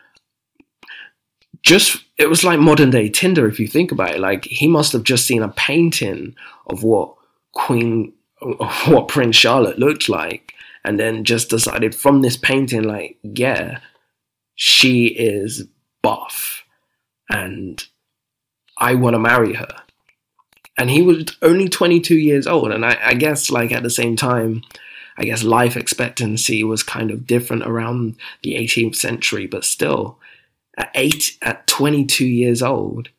just 1.62 2.04
it 2.18 2.28
was 2.28 2.42
like 2.42 2.58
modern 2.58 2.90
day 2.90 3.08
Tinder 3.08 3.46
if 3.46 3.60
you 3.60 3.68
think 3.68 3.92
about 3.92 4.16
it. 4.16 4.20
Like 4.20 4.46
he 4.46 4.66
must 4.66 4.92
have 4.92 5.04
just 5.04 5.26
seen 5.26 5.44
a 5.44 5.48
painting 5.48 6.34
of 6.66 6.82
what 6.82 7.14
Queen, 7.52 8.12
what 8.86 9.06
Prince 9.06 9.36
Charlotte 9.36 9.78
looked 9.78 10.08
like, 10.08 10.54
and 10.84 10.98
then 10.98 11.22
just 11.22 11.50
decided 11.50 11.94
from 11.94 12.20
this 12.20 12.36
painting, 12.36 12.82
like, 12.82 13.16
yeah, 13.22 13.78
she 14.56 15.06
is 15.06 15.68
buff, 16.02 16.64
and 17.30 17.86
I 18.78 18.94
want 18.94 19.14
to 19.14 19.20
marry 19.20 19.54
her. 19.54 19.82
And 20.76 20.90
he 20.90 21.02
was 21.02 21.26
only 21.40 21.68
22 21.68 22.16
years 22.16 22.46
old, 22.46 22.72
and 22.72 22.84
I, 22.84 22.98
I 23.02 23.14
guess, 23.14 23.50
like 23.50 23.70
at 23.70 23.82
the 23.82 23.90
same 23.90 24.16
time, 24.16 24.62
I 25.16 25.24
guess 25.24 25.44
life 25.44 25.76
expectancy 25.76 26.64
was 26.64 26.82
kind 26.82 27.10
of 27.10 27.26
different 27.26 27.64
around 27.64 28.16
the 28.42 28.54
18th 28.54 28.96
century, 28.96 29.46
but 29.46 29.64
still, 29.64 30.18
at 30.76 30.90
eight, 30.94 31.38
at 31.42 31.66
22 31.68 32.26
years 32.26 32.62
old, 32.62 33.10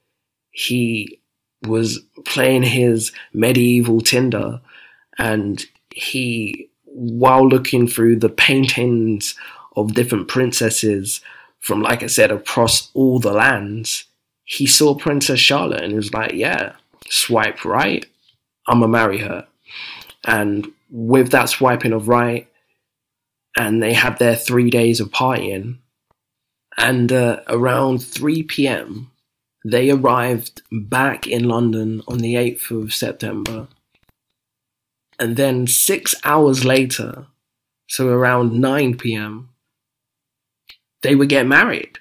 he 0.51 1.21
was 1.63 2.00
playing 2.25 2.63
his 2.63 3.12
medieval 3.33 4.01
Tinder 4.01 4.59
and 5.17 5.65
he, 5.91 6.69
while 6.83 7.47
looking 7.47 7.88
through 7.88 8.17
the 8.17 8.29
paintings 8.29 9.35
of 9.75 9.93
different 9.93 10.27
princesses 10.27 11.21
from, 11.59 11.81
like 11.81 12.03
I 12.03 12.07
said, 12.07 12.31
across 12.31 12.91
all 12.93 13.19
the 13.19 13.31
lands, 13.31 14.05
he 14.46 14.68
saw 14.68 14.96
Princess 14.96 15.40
Charlotte 15.40 15.82
and 15.82 15.92
he 15.92 15.98
was 15.98 16.14
like, 16.14 16.34
yeah, 16.34 16.74
swipe 17.10 17.66
right, 17.66 18.05
I'm 18.68 18.79
gonna 18.79 18.92
marry 18.92 19.18
her. 19.18 19.48
And 20.25 20.72
with 20.90 21.31
that 21.31 21.50
swiping 21.50 21.94
of 21.94 22.08
right, 22.08 22.48
and 23.58 23.81
they 23.81 23.94
had 23.94 24.20
their 24.20 24.36
three 24.36 24.70
days 24.70 25.00
of 25.00 25.10
partying, 25.10 25.79
and 26.77 27.12
uh, 27.12 27.42
around 27.48 28.03
3 28.03 28.44
p.m., 28.44 29.12
they 29.64 29.90
arrived 29.90 30.62
back 30.72 31.25
in 31.25 31.48
London 31.48 32.01
on 32.08 32.20
the 32.20 32.36
8th 32.36 32.84
of 32.84 32.94
September. 32.94 33.68
And 35.18 35.38
then 35.38 35.66
six 35.68 36.14
hours 36.24 36.66
later, 36.66 37.27
so 37.88 38.10
around 38.10 38.60
9 38.60 38.98
p.m., 38.98 39.50
they 41.01 41.16
would 41.16 41.29
get 41.29 41.48
married. 41.48 42.00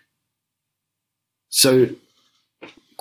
So 1.48 1.90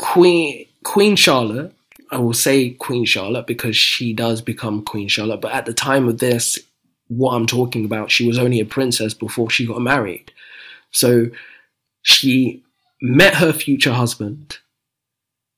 Queen 0.03 0.67
Queen 0.83 1.15
Charlotte, 1.15 1.73
I 2.11 2.17
will 2.17 2.33
say 2.33 2.71
Queen 2.71 3.05
Charlotte 3.05 3.47
because 3.47 3.77
she 3.77 4.11
does 4.11 4.41
become 4.41 4.83
Queen 4.83 5.07
Charlotte, 5.07 5.39
but 5.39 5.53
at 5.53 5.65
the 5.65 5.73
time 5.73 6.09
of 6.09 6.19
this, 6.19 6.59
what 7.07 7.33
I'm 7.33 7.47
talking 7.47 7.85
about, 7.85 8.11
she 8.11 8.27
was 8.27 8.37
only 8.37 8.59
a 8.59 8.65
princess 8.65 9.13
before 9.13 9.49
she 9.49 9.65
got 9.65 9.81
married. 9.81 10.33
So 10.91 11.27
she 12.01 12.63
met 13.01 13.35
her 13.35 13.53
future 13.53 13.93
husband, 13.93 14.57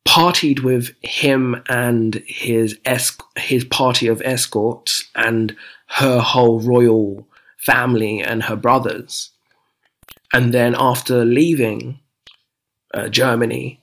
partied 0.08 0.60
with 0.60 0.94
him 1.02 1.64
and 1.68 2.24
his 2.28 2.78
esc- 2.86 3.24
his 3.38 3.66
party 3.66 4.06
of 4.08 4.22
escorts 4.22 5.10
and 5.16 5.56
her 5.88 6.20
whole 6.20 6.60
royal 6.60 7.28
family 7.58 8.22
and 8.22 8.44
her 8.44 8.56
brothers. 8.56 9.32
And 10.32 10.54
then 10.54 10.76
after 10.78 11.26
leaving 11.26 12.00
uh, 12.94 13.08
Germany 13.08 13.82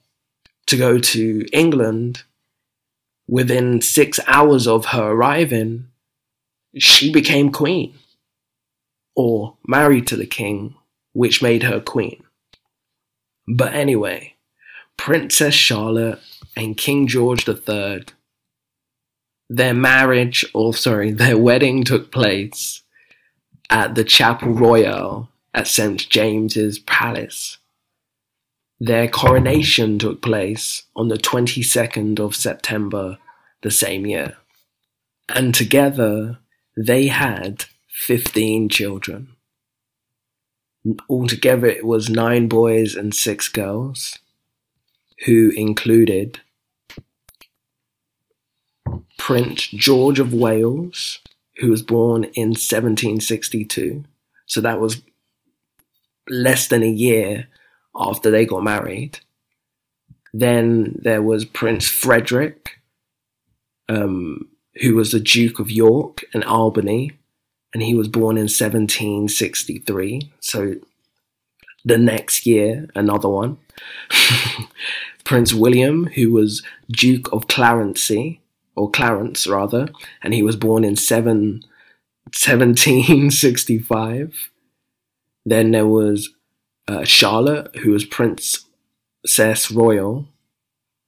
to 0.66 0.76
go 0.76 0.98
to 0.98 1.46
England, 1.52 2.22
within 3.28 3.80
six 3.80 4.20
hours 4.26 4.66
of 4.66 4.86
her 4.86 5.10
arriving, 5.10 5.86
she 6.76 7.12
became 7.12 7.50
queen 7.52 7.94
or 9.14 9.56
married 9.66 10.06
to 10.06 10.16
the 10.16 10.26
king, 10.26 10.74
which 11.12 11.42
made 11.42 11.62
her 11.62 11.80
queen. 11.80 12.22
But 13.46 13.74
anyway, 13.74 14.34
Princess 14.96 15.54
Charlotte 15.54 16.20
and 16.56 16.76
King 16.76 17.06
George 17.06 17.48
III, 17.48 18.04
their 19.48 19.74
marriage, 19.74 20.44
or 20.54 20.74
sorry, 20.74 21.10
their 21.12 21.36
wedding 21.38 21.84
took 21.84 22.10
place 22.10 22.82
at 23.68 23.94
the 23.94 24.04
Chapel 24.04 24.52
Royal 24.52 25.28
at 25.54 25.66
St. 25.66 26.08
James's 26.08 26.78
Palace. 26.78 27.58
Their 28.84 29.06
coronation 29.06 29.96
took 30.00 30.20
place 30.20 30.82
on 30.96 31.06
the 31.06 31.16
22nd 31.16 32.18
of 32.18 32.34
September 32.34 33.18
the 33.60 33.70
same 33.70 34.06
year. 34.06 34.38
And 35.28 35.54
together 35.54 36.40
they 36.76 37.06
had 37.06 37.66
15 37.90 38.68
children. 38.70 39.36
Altogether, 41.08 41.68
it 41.68 41.86
was 41.86 42.10
nine 42.10 42.48
boys 42.48 42.96
and 42.96 43.14
six 43.14 43.48
girls, 43.48 44.18
who 45.26 45.50
included 45.50 46.40
Prince 49.16 49.68
George 49.68 50.18
of 50.18 50.34
Wales, 50.34 51.20
who 51.58 51.70
was 51.70 51.82
born 51.82 52.24
in 52.34 52.48
1762. 52.48 54.02
So 54.46 54.60
that 54.60 54.80
was 54.80 55.02
less 56.28 56.66
than 56.66 56.82
a 56.82 56.90
year 56.90 57.46
after 57.94 58.30
they 58.30 58.46
got 58.46 58.62
married. 58.62 59.18
Then 60.32 60.98
there 61.02 61.22
was 61.22 61.44
Prince 61.44 61.88
Frederick, 61.88 62.80
um, 63.88 64.48
who 64.80 64.94
was 64.94 65.12
the 65.12 65.20
Duke 65.20 65.58
of 65.58 65.70
York 65.70 66.24
and 66.32 66.42
Albany, 66.44 67.12
and 67.74 67.82
he 67.82 67.94
was 67.94 68.08
born 68.08 68.36
in 68.36 68.44
1763. 68.44 70.32
So 70.40 70.76
the 71.84 71.98
next 71.98 72.46
year, 72.46 72.88
another 72.94 73.28
one. 73.28 73.58
Prince 75.24 75.52
William, 75.52 76.06
who 76.06 76.32
was 76.32 76.62
Duke 76.90 77.30
of 77.32 77.48
Clarency, 77.48 78.38
or 78.74 78.90
Clarence 78.90 79.46
rather, 79.46 79.88
and 80.22 80.34
he 80.34 80.42
was 80.42 80.56
born 80.56 80.84
in 80.84 80.96
7, 80.96 81.62
1765. 82.24 84.50
Then 85.44 85.72
there 85.72 85.86
was 85.86 86.30
uh, 86.88 87.04
Charlotte, 87.04 87.76
who 87.76 87.92
was 87.92 88.04
Princess 88.04 88.66
Royal, 89.70 90.26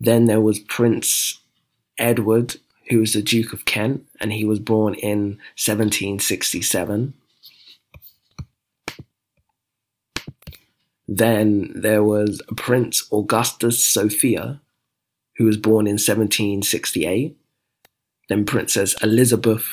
Then 0.00 0.26
there 0.26 0.40
was 0.40 0.58
Prince 0.58 1.38
Edward, 1.98 2.56
who 2.88 3.00
was 3.00 3.12
the 3.12 3.22
Duke 3.22 3.52
of 3.52 3.64
Kent, 3.64 4.06
and 4.20 4.32
he 4.32 4.44
was 4.44 4.58
born 4.58 4.94
in 4.94 5.38
1767. 5.56 7.14
Then 11.06 11.72
there 11.74 12.02
was 12.02 12.40
Prince 12.56 13.06
Augustus 13.12 13.84
Sophia, 13.84 14.60
who 15.36 15.44
was 15.44 15.56
born 15.56 15.86
in 15.86 15.94
1768. 15.94 17.36
then 18.30 18.46
Princess 18.46 18.94
Elizabeth, 19.02 19.66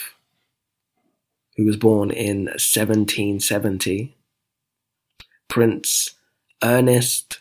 who 1.56 1.66
was 1.66 1.78
born 1.78 2.12
in 2.12 2.46
1770, 2.48 4.14
Prince 5.48 6.16
Ernest, 6.62 7.40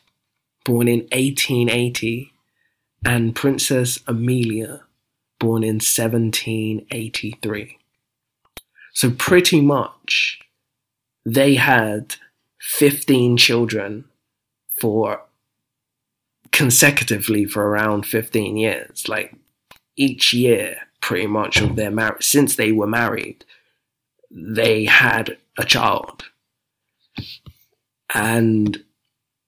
born 0.64 0.88
in 0.88 1.00
1880. 1.12 2.32
And 3.04 3.34
Princess 3.34 3.98
Amelia, 4.06 4.84
born 5.40 5.64
in 5.64 5.80
1783. 5.80 7.78
So, 8.94 9.10
pretty 9.10 9.60
much, 9.60 10.38
they 11.26 11.56
had 11.56 12.14
15 12.60 13.36
children 13.36 14.04
for 14.80 15.22
consecutively 16.52 17.44
for 17.44 17.66
around 17.66 18.06
15 18.06 18.56
years. 18.56 19.08
Like 19.08 19.34
each 19.96 20.32
year, 20.32 20.76
pretty 21.00 21.26
much 21.26 21.60
of 21.60 21.74
their 21.74 21.90
marriage, 21.90 22.24
since 22.24 22.54
they 22.54 22.70
were 22.70 22.86
married, 22.86 23.44
they 24.32 24.84
had 24.84 25.36
a 25.58 25.64
child. 25.64 26.24
And 28.14 28.82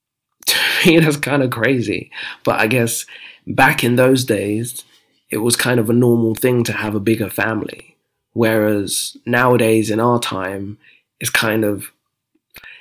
to 0.46 0.56
me, 0.86 0.98
that's 1.00 1.16
kind 1.16 1.42
of 1.42 1.50
crazy. 1.50 2.10
But 2.44 2.60
I 2.60 2.66
guess 2.66 3.06
back 3.46 3.82
in 3.82 3.96
those 3.96 4.24
days, 4.24 4.84
it 5.30 5.38
was 5.38 5.56
kind 5.56 5.80
of 5.80 5.90
a 5.90 5.94
normal 5.94 6.34
thing 6.34 6.64
to 6.64 6.72
have 6.72 6.94
a 6.94 7.00
bigger 7.00 7.30
family. 7.30 7.96
Whereas 8.32 9.16
nowadays, 9.26 9.90
in 9.90 10.00
our 10.00 10.18
time, 10.18 10.78
it's 11.20 11.30
kind 11.30 11.64
of 11.64 11.90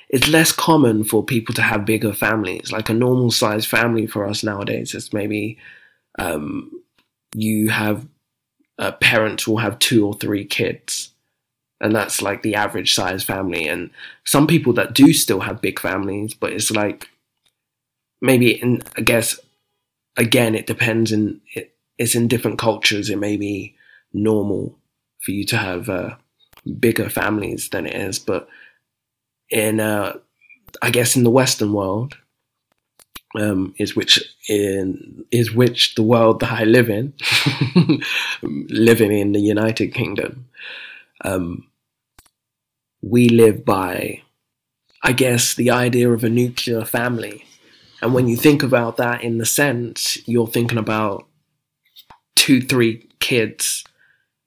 it's 0.08 0.28
less 0.28 0.52
common 0.52 1.02
for 1.02 1.24
people 1.24 1.54
to 1.54 1.62
have 1.62 1.84
bigger 1.84 2.12
families. 2.12 2.70
Like 2.70 2.88
a 2.88 2.94
normal 2.94 3.30
sized 3.30 3.68
family 3.68 4.06
for 4.06 4.26
us 4.26 4.44
nowadays 4.44 4.94
is 4.94 5.12
maybe 5.12 5.58
um, 6.18 6.70
you 7.34 7.70
have 7.70 8.06
uh, 8.78 8.92
parents 8.92 9.46
will 9.46 9.58
have 9.58 9.78
two 9.78 10.06
or 10.06 10.14
three 10.14 10.44
kids, 10.44 11.13
and 11.84 11.94
that's 11.94 12.22
like 12.22 12.40
the 12.40 12.54
average 12.54 12.94
size 12.94 13.22
family. 13.22 13.68
And 13.68 13.90
some 14.24 14.46
people 14.46 14.72
that 14.72 14.94
do 14.94 15.12
still 15.12 15.40
have 15.40 15.60
big 15.60 15.78
families, 15.78 16.32
but 16.32 16.50
it's 16.54 16.70
like 16.70 17.10
maybe 18.22 18.80
I 18.96 19.02
guess 19.02 19.38
again 20.16 20.54
it 20.54 20.66
depends 20.66 21.12
in 21.12 21.42
it, 21.54 21.76
it's 21.98 22.14
in 22.14 22.26
different 22.26 22.58
cultures. 22.58 23.10
It 23.10 23.18
may 23.18 23.36
be 23.36 23.76
normal 24.14 24.78
for 25.20 25.32
you 25.32 25.44
to 25.44 25.58
have 25.58 25.90
uh, 25.90 26.16
bigger 26.80 27.10
families 27.10 27.68
than 27.68 27.86
it 27.86 27.94
is, 27.94 28.18
but 28.18 28.48
in 29.50 29.78
uh, 29.78 30.16
I 30.80 30.88
guess 30.88 31.16
in 31.16 31.22
the 31.22 31.30
Western 31.30 31.74
world, 31.74 32.16
um, 33.38 33.74
is 33.78 33.94
which 33.94 34.18
in 34.48 35.26
is 35.30 35.52
which 35.52 35.96
the 35.96 36.02
world 36.02 36.40
that 36.40 36.50
I 36.50 36.64
live 36.64 36.88
in, 36.88 37.12
living 38.42 39.12
in 39.12 39.32
the 39.32 39.40
United 39.40 39.92
Kingdom, 39.92 40.46
um, 41.26 41.66
we 43.04 43.28
live 43.28 43.64
by, 43.64 44.22
I 45.02 45.12
guess, 45.12 45.54
the 45.54 45.70
idea 45.70 46.10
of 46.10 46.24
a 46.24 46.28
nuclear 46.28 46.84
family, 46.84 47.44
and 48.00 48.12
when 48.12 48.28
you 48.28 48.36
think 48.36 48.62
about 48.62 48.96
that 48.98 49.22
in 49.22 49.38
the 49.38 49.46
sense, 49.46 50.18
you're 50.28 50.46
thinking 50.46 50.78
about 50.78 51.26
two, 52.36 52.60
three 52.60 53.08
kids, 53.20 53.84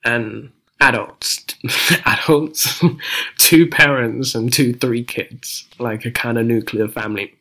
and 0.06 0.52
adults, 0.80 1.44
adults, 2.06 2.84
two 3.38 3.68
parents 3.68 4.36
and 4.36 4.54
two, 4.54 4.74
three 4.74 5.04
kids, 5.04 5.68
like 5.80 6.06
a 6.06 6.12
kind 6.12 6.38
of 6.38 6.46
nuclear 6.46 6.88
family. 6.88 7.34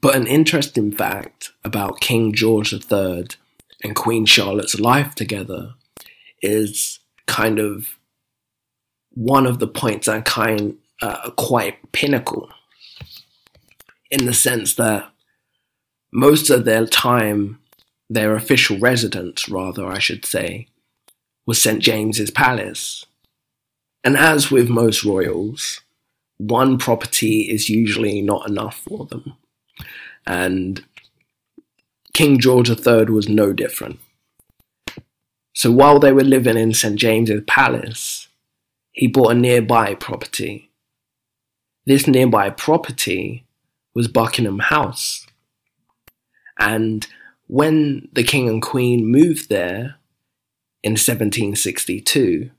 But 0.00 0.16
an 0.16 0.26
interesting 0.26 0.92
fact 0.92 1.50
about 1.64 2.00
King 2.00 2.32
George 2.32 2.72
III 2.72 3.26
and 3.82 3.96
Queen 3.96 4.26
Charlotte's 4.26 4.78
life 4.78 5.14
together 5.14 5.74
is 6.42 7.00
kind 7.26 7.58
of 7.58 7.98
one 9.14 9.46
of 9.46 9.58
the 9.58 9.66
points 9.66 10.06
that 10.06 10.24
kind 10.24 10.76
uh, 11.00 11.30
quite 11.36 11.92
pinnacle 11.92 12.48
in 14.10 14.26
the 14.26 14.34
sense 14.34 14.74
that 14.74 15.10
most 16.12 16.50
of 16.50 16.64
their 16.64 16.86
time, 16.86 17.58
their 18.08 18.34
official 18.34 18.78
residence, 18.78 19.48
rather, 19.48 19.86
I 19.86 19.98
should 19.98 20.24
say, 20.24 20.68
was 21.46 21.62
St. 21.62 21.80
James's 21.80 22.30
Palace. 22.30 23.04
And 24.04 24.16
as 24.16 24.50
with 24.50 24.68
most 24.68 25.04
royals, 25.04 25.80
one 26.38 26.78
property 26.78 27.42
is 27.50 27.68
usually 27.68 28.20
not 28.20 28.48
enough 28.48 28.76
for 28.76 29.06
them. 29.06 29.34
And 30.26 30.84
King 32.12 32.38
George 32.38 32.70
III 32.70 33.06
was 33.06 33.28
no 33.28 33.52
different. 33.52 33.98
So 35.54 35.70
while 35.70 35.98
they 35.98 36.12
were 36.12 36.24
living 36.24 36.56
in 36.56 36.74
St. 36.74 36.96
James's 36.96 37.42
Palace, 37.46 38.28
he 38.94 39.06
bought 39.06 39.32
a 39.32 39.34
nearby 39.34 39.94
property. 39.94 40.70
This 41.84 42.08
nearby 42.08 42.48
property 42.48 43.44
was 43.94 44.08
Buckingham 44.08 44.60
House. 44.60 45.26
And 46.58 47.06
when 47.46 48.08
the 48.14 48.24
king 48.24 48.48
and 48.48 48.62
queen 48.62 49.04
moved 49.04 49.50
there, 49.50 49.96
in 50.84 50.92
1762, 50.92 52.50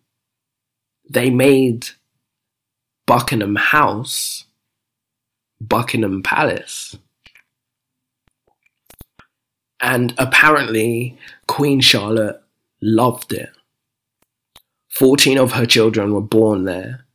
they 1.08 1.30
made 1.30 1.89
Buckingham 3.06 3.56
House 3.56 4.45
Buckingham 5.62 6.24
Palace. 6.24 6.98
And 9.80 10.15
apparently, 10.17 11.17
Queen 11.48 11.82
Charlotte 11.82 12.41
loved 12.82 13.32
it. 13.32 13.50
14 14.96 15.38
of 15.38 15.52
her 15.54 15.66
children 15.66 16.14
were 16.14 16.22
born 16.22 16.64
there, 16.64 17.06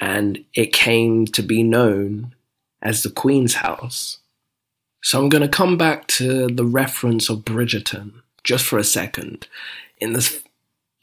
and 0.00 0.44
it 0.54 0.72
came 0.72 1.26
to 1.26 1.42
be 1.42 1.62
known 1.62 2.34
as 2.80 3.02
the 3.02 3.10
Queen's 3.10 3.54
House. 3.54 4.18
So 5.02 5.20
I'm 5.20 5.28
going 5.28 5.42
to 5.42 5.48
come 5.48 5.76
back 5.76 6.06
to 6.08 6.48
the 6.48 6.64
reference 6.64 7.28
of 7.28 7.44
Bridgerton 7.44 8.22
just 8.42 8.64
for 8.64 8.78
a 8.78 8.84
second 8.84 9.46
in 9.98 10.12
this 10.14 10.42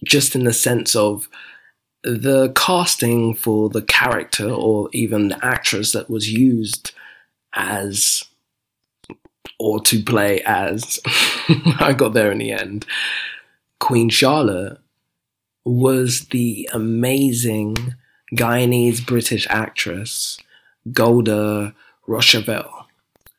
just 0.04 0.36
in 0.36 0.44
the 0.44 0.54
sense 0.54 0.96
of 0.96 1.30
the 2.04 2.52
casting 2.56 3.34
for 3.34 3.70
the 3.70 3.82
character 3.82 4.50
or 4.50 4.90
even 4.92 5.30
the 5.30 5.46
actress 5.46 5.92
that 5.94 6.10
was 6.10 6.32
used 6.32 6.92
as 7.54 8.26
or 9.60 9.80
to 9.82 10.04
play 10.04 10.42
as 10.42 11.00
I 11.80 11.94
got 11.98 12.14
there 12.14 12.32
in 12.32 12.40
the 12.40 12.52
end 12.52 12.86
Queen 13.80 14.10
Charlotte 14.10 14.80
was 15.66 16.28
the 16.28 16.70
amazing 16.74 17.96
Guyanese 18.34 19.06
British 19.06 19.48
actress 19.50 20.38
Golda 20.94 21.74
Rosheuvel 22.08 22.86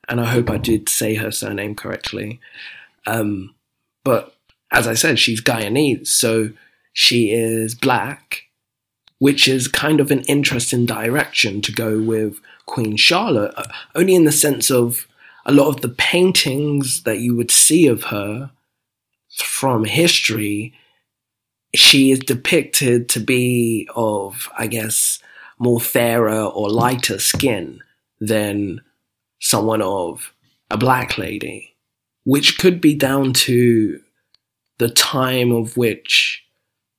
and 0.09 0.21
I 0.21 0.27
hope 0.27 0.51
I 0.51 0.59
did 0.59 0.89
say 0.89 1.15
her 1.17 1.31
surname 1.31 1.75
correctly. 1.75 2.41
Um, 3.07 3.55
but 4.05 4.35
as 4.71 4.87
I 4.87 4.95
said, 4.95 5.19
she's 5.19 5.41
Guyanese, 5.41 6.07
so 6.07 6.51
she 6.93 7.31
is 7.33 7.75
black, 7.75 8.45
which 9.19 9.49
is 9.49 9.69
kind 9.69 10.01
of 10.01 10.11
an 10.11 10.23
interesting 10.23 10.87
direction 10.87 11.61
to 11.62 11.73
go 11.73 12.01
with 12.01 12.41
Queen 12.67 12.97
Charlotte, 12.97 13.55
uh, 13.57 13.65
only 13.95 14.15
in 14.15 14.25
the 14.25 14.33
sense 14.33 14.71
of 14.71 15.07
a 15.45 15.53
lot 15.53 15.69
of 15.69 15.81
the 15.81 15.89
paintings 15.89 17.03
that 17.05 17.19
you 17.19 17.35
would 17.37 17.51
see 17.51 17.87
of 17.87 18.05
her 18.05 18.51
from 19.37 19.85
history, 19.85 20.73
she 21.79 22.11
is 22.11 22.21
depicted 22.21 23.09
to 23.11 23.21
be 23.21 23.89
of, 23.95 24.49
I 24.57 24.67
guess, 24.67 25.21
more 25.59 25.81
fairer 25.81 26.43
or 26.43 26.71
lighter 26.71 27.19
skin 27.19 27.81
than 28.21 28.81
someone 29.41 29.83
of 29.83 30.33
a 30.71 30.77
black 30.77 31.19
lady, 31.19 31.75
which 32.25 32.59
could 32.59 32.81
be 32.81 32.95
down 32.95 33.33
to 33.33 34.01
the 34.79 34.91
time 34.91 35.53
of 35.53 35.77
which 35.77 36.45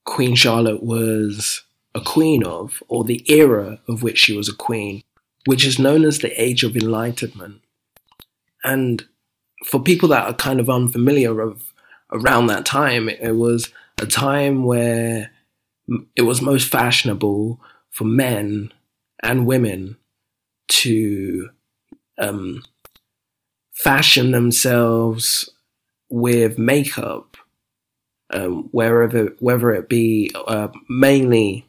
Queen 0.06 0.36
Charlotte 0.36 0.84
was 0.84 1.63
a 1.94 2.02
queen 2.02 2.44
of, 2.44 2.82
or 2.88 3.04
the 3.04 3.24
era 3.32 3.80
of 3.88 4.04
which 4.04 4.18
she 4.18 4.36
was 4.36 4.48
a 4.48 4.56
queen, 4.56 5.04
which 5.46 5.66
is 5.66 5.80
known 5.80 6.06
as 6.06 6.20
the 6.20 6.42
Age 6.42 6.63
of 6.63 6.76
Enlightenment. 6.76 7.62
And 8.63 9.06
for 9.66 9.82
people 9.82 10.10
that 10.10 10.26
are 10.26 10.34
kind 10.34 10.60
of 10.60 10.70
unfamiliar 10.70 11.42
of 11.42 11.74
around 12.12 12.48
that 12.48 12.66
time, 12.66 13.10
it 13.10 13.36
was 13.36 13.72
a 14.00 14.06
time 14.06 14.64
where 14.64 15.32
it 16.16 16.24
was 16.24 16.42
most 16.42 16.70
fashionable 16.70 17.60
for 17.92 18.04
men 18.04 18.72
and 19.24 19.48
women 19.48 19.98
to 20.68 21.50
um, 22.20 22.64
fashion 23.74 24.32
themselves 24.32 25.50
with 26.10 26.58
makeup, 26.58 27.38
um, 28.32 28.70
wherever 28.72 29.36
whether 29.40 29.72
it 29.72 29.90
be 29.90 30.32
uh, 30.48 30.68
mainly 30.90 31.66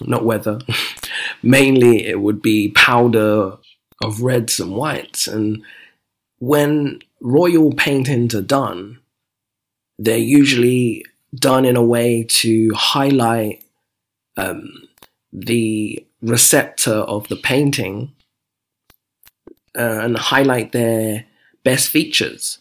not 0.00 0.24
whether 0.24 0.58
mainly 1.42 2.06
it 2.06 2.20
would 2.20 2.42
be 2.42 2.70
powder 2.70 3.56
of 4.02 4.22
reds 4.22 4.60
and 4.60 4.72
whites, 4.72 5.26
and 5.26 5.62
when 6.38 7.00
royal 7.20 7.72
paintings 7.72 8.34
are 8.34 8.42
done, 8.42 8.98
they're 9.98 10.16
usually 10.18 11.04
done 11.34 11.64
in 11.64 11.76
a 11.76 11.82
way 11.82 12.24
to 12.28 12.72
highlight 12.74 13.64
um, 14.36 14.88
the 15.32 16.04
receptor 16.22 16.94
of 16.94 17.28
the 17.28 17.36
painting 17.36 18.12
uh, 19.78 20.00
and 20.02 20.16
highlight 20.18 20.72
their 20.72 21.26
best 21.64 21.88
features. 21.88 22.58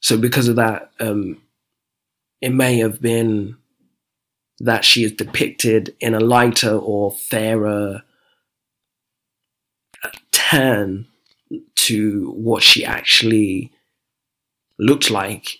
So 0.00 0.16
because 0.16 0.48
of 0.48 0.56
that, 0.56 0.90
um, 1.00 1.42
it 2.40 2.50
may 2.50 2.78
have 2.78 3.00
been 3.00 3.56
that 4.60 4.84
she 4.84 5.04
is 5.04 5.12
depicted 5.12 5.94
in 6.00 6.14
a 6.14 6.20
lighter 6.20 6.76
or 6.76 7.12
fairer 7.12 8.02
turn 10.32 11.06
to 11.74 12.30
what 12.36 12.62
she 12.62 12.84
actually 12.84 13.72
looked 14.78 15.10
like 15.10 15.58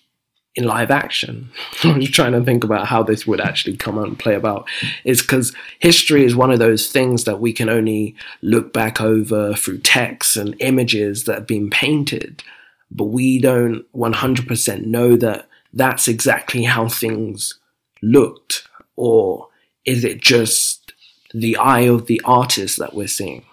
in 0.57 0.65
live 0.65 0.91
action. 0.91 1.51
I'm 1.85 2.01
just 2.01 2.15
trying 2.15 2.33
to 2.33 2.43
think 2.43 2.65
about 2.65 2.87
how 2.87 3.03
this 3.03 3.27
would 3.27 3.41
actually 3.41 3.77
come 3.77 3.99
out 3.99 4.09
and 4.09 4.19
play 4.19 4.35
about. 4.35 4.69
Is 5.05 5.21
because 5.21 5.55
history 5.79 6.25
is 6.25 6.35
one 6.35 6.51
of 6.51 6.59
those 6.59 6.91
things 6.91 7.25
that 7.25 7.41
we 7.41 7.53
can 7.53 7.69
only 7.69 8.17
look 8.43 8.73
back 8.73 9.01
over 9.01 9.55
through 9.55 9.79
texts 9.79 10.37
and 10.37 10.57
images 10.61 11.25
that 11.25 11.35
have 11.35 11.47
been 11.47 11.71
painted, 11.71 12.43
but 12.91 13.05
we 13.05 13.39
don't 13.39 13.85
100% 13.95 14.87
know 14.87 15.17
that 15.17 15.49
that's 15.73 16.09
exactly 16.09 16.65
how 16.65 16.89
things 16.89 17.59
looked, 18.03 18.67
or 18.97 19.49
is 19.85 20.05
it 20.05 20.21
just 20.21 20.93
the 21.35 21.57
eye 21.57 21.81
of 21.81 22.07
the 22.07 22.21
artist 22.25 22.79
that 22.79 22.95
we're 22.95 23.07
seeing? 23.07 23.45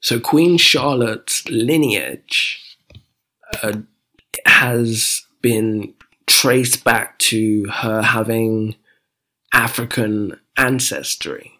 So 0.00 0.20
Queen 0.20 0.58
Charlotte's 0.58 1.48
lineage 1.48 2.76
uh, 3.62 3.78
has 4.44 5.26
been 5.42 5.92
traced 6.36 6.84
back 6.84 7.18
to 7.18 7.64
her 7.64 8.02
having 8.02 8.76
African 9.54 10.38
ancestry. 10.58 11.52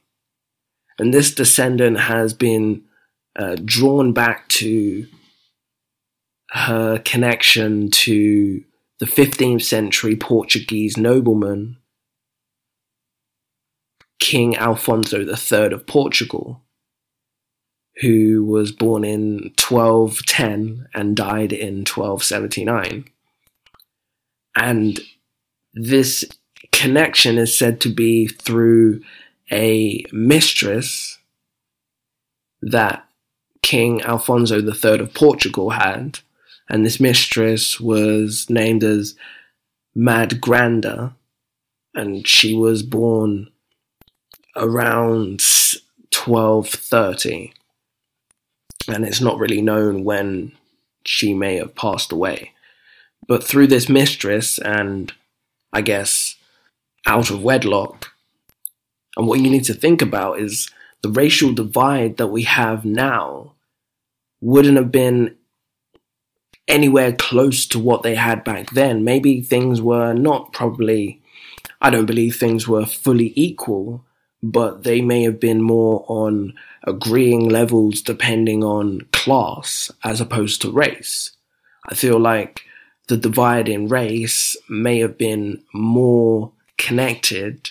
And 0.98 1.14
this 1.14 1.34
descendant 1.34 1.98
has 1.98 2.34
been 2.34 2.82
uh, 3.38 3.56
drawn 3.64 4.12
back 4.12 4.46
to 4.48 5.06
her 6.50 6.98
connection 6.98 7.90
to 7.90 8.64
the 9.00 9.06
15th 9.06 9.62
century 9.62 10.14
Portuguese 10.14 10.98
nobleman, 10.98 11.78
King 14.20 14.58
Alfonso 14.58 15.20
III 15.20 15.72
of 15.72 15.86
Portugal, 15.86 16.60
who 18.02 18.44
was 18.44 18.72
born 18.72 19.04
in 19.04 19.54
1210 19.58 20.88
and 20.94 21.16
died 21.16 21.54
in 21.54 21.78
1279. 21.78 23.06
And 24.56 24.98
this 25.74 26.24
connection 26.72 27.38
is 27.38 27.56
said 27.56 27.80
to 27.82 27.88
be 27.88 28.26
through 28.26 29.02
a 29.52 30.04
mistress 30.10 31.18
that 32.62 33.06
King 33.62 34.02
Alfonso 34.02 34.60
III 34.60 35.00
of 35.00 35.14
Portugal 35.14 35.70
had. 35.70 36.20
And 36.68 36.84
this 36.84 36.98
mistress 36.98 37.78
was 37.78 38.46
named 38.48 38.82
as 38.82 39.14
Madragana, 39.96 41.14
And 41.94 42.26
she 42.26 42.54
was 42.54 42.82
born 42.82 43.50
around 44.56 45.42
1230. 46.12 47.52
And 48.88 49.04
it's 49.04 49.20
not 49.20 49.38
really 49.38 49.60
known 49.60 50.04
when 50.04 50.52
she 51.04 51.34
may 51.34 51.56
have 51.56 51.74
passed 51.74 52.10
away. 52.10 52.52
But 53.28 53.42
through 53.44 53.66
this 53.68 53.88
mistress 53.88 54.58
and 54.58 55.12
I 55.72 55.80
guess 55.80 56.36
out 57.06 57.30
of 57.30 57.42
wedlock, 57.42 58.12
and 59.16 59.26
what 59.26 59.40
you 59.40 59.50
need 59.50 59.64
to 59.64 59.74
think 59.74 60.02
about 60.02 60.40
is 60.40 60.70
the 61.02 61.10
racial 61.10 61.52
divide 61.52 62.16
that 62.16 62.28
we 62.28 62.42
have 62.42 62.84
now 62.84 63.52
wouldn't 64.40 64.76
have 64.76 64.92
been 64.92 65.36
anywhere 66.68 67.12
close 67.12 67.66
to 67.66 67.78
what 67.78 68.02
they 68.02 68.14
had 68.14 68.44
back 68.44 68.70
then. 68.70 69.04
Maybe 69.04 69.40
things 69.40 69.80
were 69.80 70.12
not 70.12 70.52
probably, 70.52 71.22
I 71.80 71.90
don't 71.90 72.06
believe 72.06 72.36
things 72.36 72.66
were 72.66 72.86
fully 72.86 73.32
equal, 73.36 74.04
but 74.42 74.82
they 74.82 75.00
may 75.00 75.22
have 75.22 75.40
been 75.40 75.62
more 75.62 76.04
on 76.08 76.54
agreeing 76.84 77.48
levels 77.48 78.02
depending 78.02 78.62
on 78.62 79.02
class 79.12 79.90
as 80.04 80.20
opposed 80.20 80.60
to 80.62 80.70
race. 80.70 81.32
I 81.88 81.94
feel 81.94 82.18
like 82.18 82.65
the 83.08 83.16
divide 83.16 83.68
in 83.68 83.88
race 83.88 84.56
may 84.68 84.98
have 84.98 85.16
been 85.16 85.62
more 85.72 86.52
connected 86.78 87.70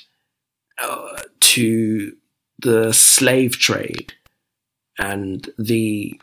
uh, 0.81 1.21
to 1.39 2.15
the 2.59 2.93
slave 2.93 3.57
trade 3.57 4.13
and 4.97 5.49
the 5.57 6.19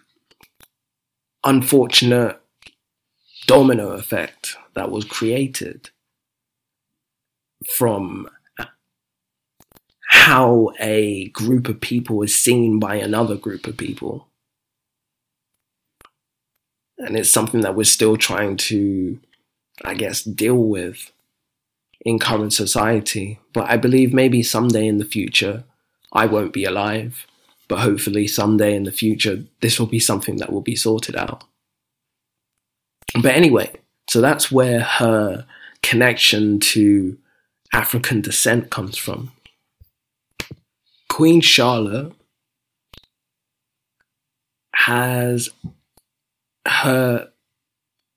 unfortunate 1.44 2.40
domino 3.46 3.90
effect 3.90 4.56
that 4.74 4.90
was 4.90 5.04
created 5.04 5.90
from 7.76 8.28
how 10.08 10.70
a 10.78 11.28
group 11.28 11.68
of 11.68 11.80
people 11.80 12.22
is 12.22 12.34
seen 12.34 12.78
by 12.78 12.94
another 12.96 13.36
group 13.36 13.66
of 13.66 13.76
people 13.76 14.28
and 17.02 17.16
it's 17.16 17.30
something 17.30 17.60
that 17.62 17.74
we're 17.74 17.84
still 17.84 18.16
trying 18.16 18.56
to, 18.56 19.18
I 19.84 19.94
guess, 19.94 20.22
deal 20.22 20.56
with 20.56 21.10
in 22.04 22.18
current 22.18 22.52
society. 22.52 23.40
But 23.52 23.68
I 23.68 23.76
believe 23.76 24.14
maybe 24.14 24.42
someday 24.42 24.86
in 24.86 24.98
the 24.98 25.04
future, 25.04 25.64
I 26.12 26.26
won't 26.26 26.52
be 26.52 26.64
alive, 26.64 27.26
but 27.68 27.80
hopefully 27.80 28.28
someday 28.28 28.74
in 28.74 28.84
the 28.84 28.92
future, 28.92 29.44
this 29.60 29.78
will 29.78 29.86
be 29.86 30.00
something 30.00 30.36
that 30.36 30.52
will 30.52 30.60
be 30.60 30.76
sorted 30.76 31.16
out. 31.16 31.44
But 33.20 33.34
anyway, 33.34 33.72
so 34.08 34.20
that's 34.20 34.50
where 34.50 34.80
her 34.80 35.46
connection 35.82 36.60
to 36.60 37.18
African 37.72 38.20
descent 38.20 38.70
comes 38.70 38.96
from. 38.96 39.32
Queen 41.08 41.40
Charlotte 41.40 42.12
has 44.76 45.50
her 46.66 47.30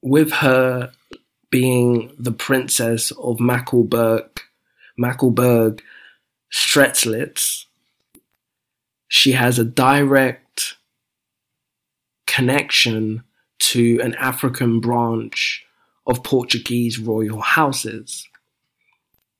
with 0.01 0.31
her 0.31 0.91
being 1.49 2.13
the 2.17 2.31
princess 2.31 3.11
of 3.11 3.37
Mackelberg, 3.37 4.29
Mackelberg 4.99 5.81
Strelitz, 6.51 7.65
she 9.07 9.31
has 9.33 9.57
a 9.57 9.65
direct 9.65 10.75
connection 12.27 13.23
to 13.59 13.99
an 14.01 14.13
African 14.15 14.79
branch 14.79 15.65
of 16.05 16.23
Portuguese 16.23 16.99
royal 16.99 17.41
houses, 17.41 18.27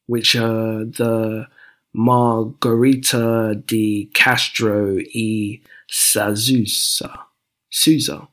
which 0.07 0.35
are 0.35 0.85
the 0.85 1.47
Margarita 1.93 3.61
de 3.65 4.09
Castro 4.13 4.97
e 4.99 5.61
Sousa. 5.87 7.25
Sousa. 7.69 8.27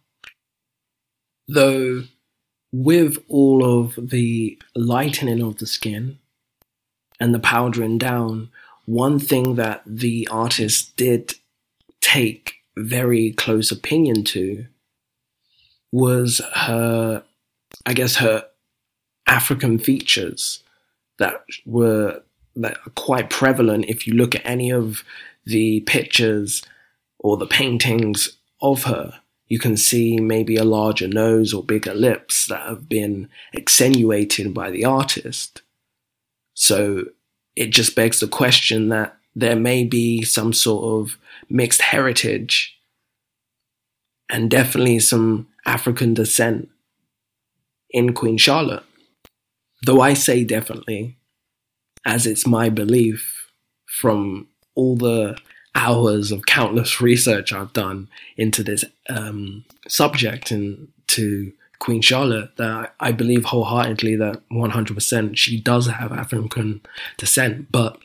Though, 1.48 2.05
with 2.72 3.18
all 3.28 3.64
of 3.64 3.98
the 4.11 4.59
lightening 4.74 5.42
of 5.42 5.59
the 5.59 5.66
skin 5.66 6.18
and 7.20 7.35
the 7.35 7.40
powdering 7.40 7.98
down, 7.98 8.50
one 8.87 9.18
thing 9.18 9.57
that 9.57 9.83
the 9.87 10.26
artist 10.31 10.96
did 10.96 11.35
take 12.00 12.55
very 12.76 13.33
close 13.33 13.70
opinion 13.70 14.24
to 14.24 14.66
was 15.92 16.40
her, 16.55 17.22
I 17.87 17.92
guess, 17.92 18.16
her 18.16 18.46
African 19.26 19.78
features 19.78 20.62
that 21.18 21.44
were 21.66 22.22
that 22.57 22.76
are 22.87 22.90
quite 22.90 23.31
prevalent 23.31 23.87
if 23.88 24.07
you 24.07 24.14
look 24.14 24.35
at 24.35 24.44
any 24.44 24.70
of 24.70 25.05
the 25.46 25.81
pictures 25.81 26.62
or 27.18 27.37
the 27.37 27.46
paintings 27.46 28.37
of 28.61 28.85
her 28.85 29.21
you 29.48 29.59
can 29.59 29.76
see 29.76 30.18
maybe 30.18 30.57
a 30.57 30.64
larger 30.64 31.09
nose 31.09 31.52
or 31.52 31.62
bigger 31.62 31.94
lips 31.94 32.46
that 32.46 32.66
have 32.66 32.88
been 32.88 33.28
accentuated 33.55 34.55
by 34.55 34.70
the 34.70 34.85
artist. 34.85 35.62
So 36.55 37.05
it 37.57 37.70
just 37.70 37.94
begs 37.94 38.20
the 38.20 38.28
question 38.28 38.88
that 38.88 39.16
there 39.35 39.57
may 39.57 39.85
be 39.85 40.22
some 40.22 40.52
sort 40.52 40.85
of 40.85 41.18
mixed 41.48 41.83
heritage 41.83 42.78
and 44.31 44.50
definitely 44.50 44.98
some 45.00 45.48
African 45.66 46.14
descent 46.14 46.70
in 47.90 48.14
Queen 48.14 48.38
Charlotte. 48.38 48.85
Though 49.85 50.00
I 50.00 50.14
say 50.14 50.44
definitely, 50.44 51.18
as 52.05 52.26
it's 52.26 52.46
my 52.46 52.68
belief 52.70 53.50
from 53.87 54.48
all 54.74 54.96
the 54.96 55.37
hours 55.74 56.32
of 56.32 56.46
countless 56.46 57.00
research 57.00 57.52
I've 57.52 57.72
done 57.72 58.08
into 58.37 58.62
this 58.62 58.85
um, 59.08 59.64
subject 59.88 60.50
and 60.50 60.88
to 61.08 61.52
Queen 61.78 62.00
Charlotte 62.00 62.56
that 62.58 62.94
I 63.00 63.12
believe 63.12 63.46
wholeheartedly 63.46 64.16
that 64.16 64.42
100% 64.50 65.37
she 65.37 65.61
does 65.61 65.88
have 65.88 66.12
African 66.12 66.80
descent. 67.16 67.72
But 67.72 67.98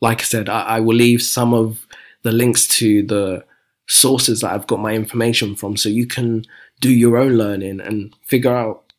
like 0.00 0.20
I 0.20 0.24
said, 0.24 0.48
I, 0.48 0.62
I 0.62 0.80
will 0.80 0.96
leave 0.96 1.22
some 1.22 1.54
of 1.54 1.86
the 2.22 2.32
links 2.32 2.66
to 2.68 3.02
the 3.02 3.44
sources 3.88 4.40
that 4.40 4.52
I've 4.52 4.66
got 4.66 4.80
my 4.80 4.92
information 4.92 5.54
from 5.54 5.76
so 5.76 5.88
you 5.88 6.06
can 6.06 6.44
do 6.80 6.90
your 6.90 7.16
own 7.16 7.38
learning 7.38 7.80
and 7.80 8.14
figure 8.22 8.54
out 8.54 8.92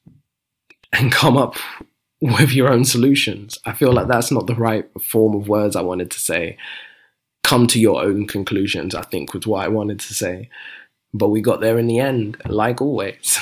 and 0.91 1.11
come 1.11 1.37
up 1.37 1.55
with 2.21 2.53
your 2.53 2.71
own 2.71 2.85
solutions. 2.85 3.57
I 3.65 3.73
feel 3.73 3.91
like 3.91 4.07
that's 4.07 4.31
not 4.31 4.47
the 4.47 4.55
right 4.55 4.89
form 5.01 5.35
of 5.35 5.47
words 5.47 5.75
I 5.75 5.81
wanted 5.81 6.09
to 6.11 6.19
say 6.19 6.57
come 7.43 7.67
to 7.67 7.79
your 7.79 8.01
own 8.03 8.25
conclusions, 8.27 8.95
I 8.95 9.03
think 9.03 9.33
was 9.33 9.45
what 9.45 9.65
I 9.65 9.67
wanted 9.67 9.99
to 10.01 10.13
say. 10.13 10.49
But 11.13 11.29
we 11.29 11.41
got 11.41 11.61
there 11.61 11.77
in 11.77 11.87
the 11.87 11.99
end, 11.99 12.37
like 12.45 12.81
always. 12.81 13.39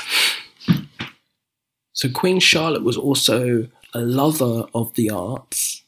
so 1.93 2.09
Queen 2.09 2.39
Charlotte 2.39 2.83
was 2.83 2.97
also 2.97 3.67
a 3.93 4.01
lover 4.01 4.65
of 4.73 4.93
the 4.95 5.09
arts 5.09 5.83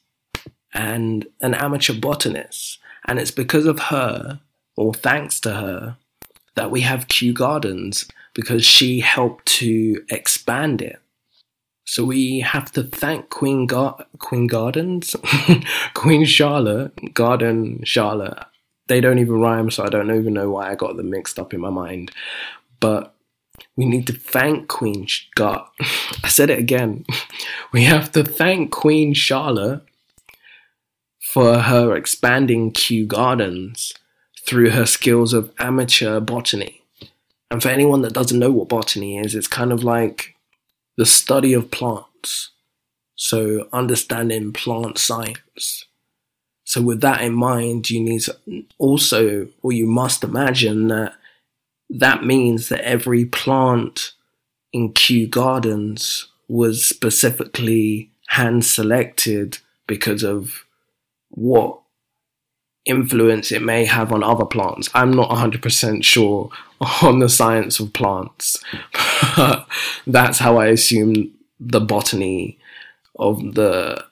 and 0.74 1.28
an 1.42 1.54
amateur 1.54 1.94
botanist. 1.94 2.80
And 3.06 3.20
it's 3.20 3.32
because 3.32 3.66
of 3.66 3.80
her, 3.80 4.40
or 4.78 4.94
thanks 4.94 5.40
to 5.42 5.56
her, 5.56 5.98
that 6.56 6.72
we 6.72 6.82
have 6.82 7.08
Kew 7.08 7.34
Gardens 7.34 8.08
because 8.34 8.66
she 8.66 9.00
helped 9.00 9.46
to 9.46 10.04
expand 10.10 10.82
it. 10.82 11.00
So 11.86 12.06
we 12.06 12.40
have 12.40 12.72
to 12.74 12.84
thank 12.84 13.30
Queen 13.30 13.68
Gar- 13.68 14.06
Queen 14.20 14.48
Gardens, 14.48 15.16
Queen 15.94 16.26
Charlotte, 16.26 17.14
Garden 17.14 17.82
Charlotte. 17.84 18.46
They 18.88 19.02
don't 19.02 19.20
even 19.20 19.42
rhyme, 19.42 19.70
so 19.70 19.84
I 19.84 19.90
don't 19.90 20.12
even 20.12 20.34
know 20.34 20.50
why 20.50 20.72
I 20.72 20.76
got 20.76 20.96
them 20.98 21.10
mixed 21.10 21.40
up 21.40 21.54
in 21.54 21.60
my 21.62 21.70
mind. 21.70 22.12
But 22.80 23.14
we 23.76 23.86
need 23.86 24.08
to 24.08 24.14
thank 24.14 24.68
Queen 24.68 25.08
Gar. 25.36 25.70
I 26.24 26.28
said 26.28 26.50
it 26.50 26.60
again. 26.60 27.06
We 27.72 27.86
have 27.86 28.12
to 28.12 28.24
thank 28.24 28.72
Queen 28.72 29.16
Charlotte 29.16 29.82
for 31.20 31.58
her 31.58 31.96
expanding 31.96 32.72
Kew 32.72 33.08
Gardens 33.08 33.96
through 34.46 34.70
her 34.70 34.86
skills 34.86 35.34
of 35.34 35.52
amateur 35.58 36.20
botany. 36.20 36.84
And 37.50 37.64
for 37.64 37.70
anyone 37.70 38.04
that 38.04 38.14
doesn't 38.14 38.38
know 38.38 38.52
what 38.52 38.70
botany 38.70 39.18
is, 39.18 39.34
it's 39.34 39.48
kind 39.48 39.72
of 39.72 39.84
like 39.84 40.33
the 40.98 41.06
study 41.06 41.54
of 41.54 41.72
plants. 41.72 42.52
So, 43.16 43.68
understanding 43.72 44.54
plant 44.54 44.98
science. 44.98 45.86
So, 46.66 46.82
with 46.82 47.02
that 47.02 47.22
in 47.22 47.34
mind, 47.34 47.90
you 47.90 48.02
need 48.02 48.22
to 48.22 48.36
also, 48.78 49.48
or 49.62 49.72
you 49.72 49.86
must 49.86 50.24
imagine 50.24 50.88
that 50.88 51.14
that 51.90 52.24
means 52.24 52.70
that 52.70 52.86
every 52.86 53.26
plant 53.26 54.14
in 54.72 54.94
Kew 54.94 55.28
Gardens 55.28 56.28
was 56.48 56.86
specifically 56.86 58.10
hand 58.30 58.66
selected 58.66 59.60
because 59.88 60.24
of 60.24 60.66
what 61.30 61.83
influence 62.86 63.52
it 63.52 63.62
may 63.62 63.86
have 63.86 64.12
on 64.12 64.24
other 64.24 64.46
plants. 64.46 64.90
I'm 64.94 65.12
not 65.12 65.30
100% 65.30 66.04
sure 66.04 66.50
on 67.02 67.20
the 67.20 67.30
science 67.30 67.80
of 67.80 67.94
plants. 67.94 68.62
That's 70.08 70.40
how 70.40 70.58
I 70.58 70.68
assume 70.68 71.32
the 71.60 71.80
botany 71.80 72.58
of 73.18 73.56
the 73.56 74.04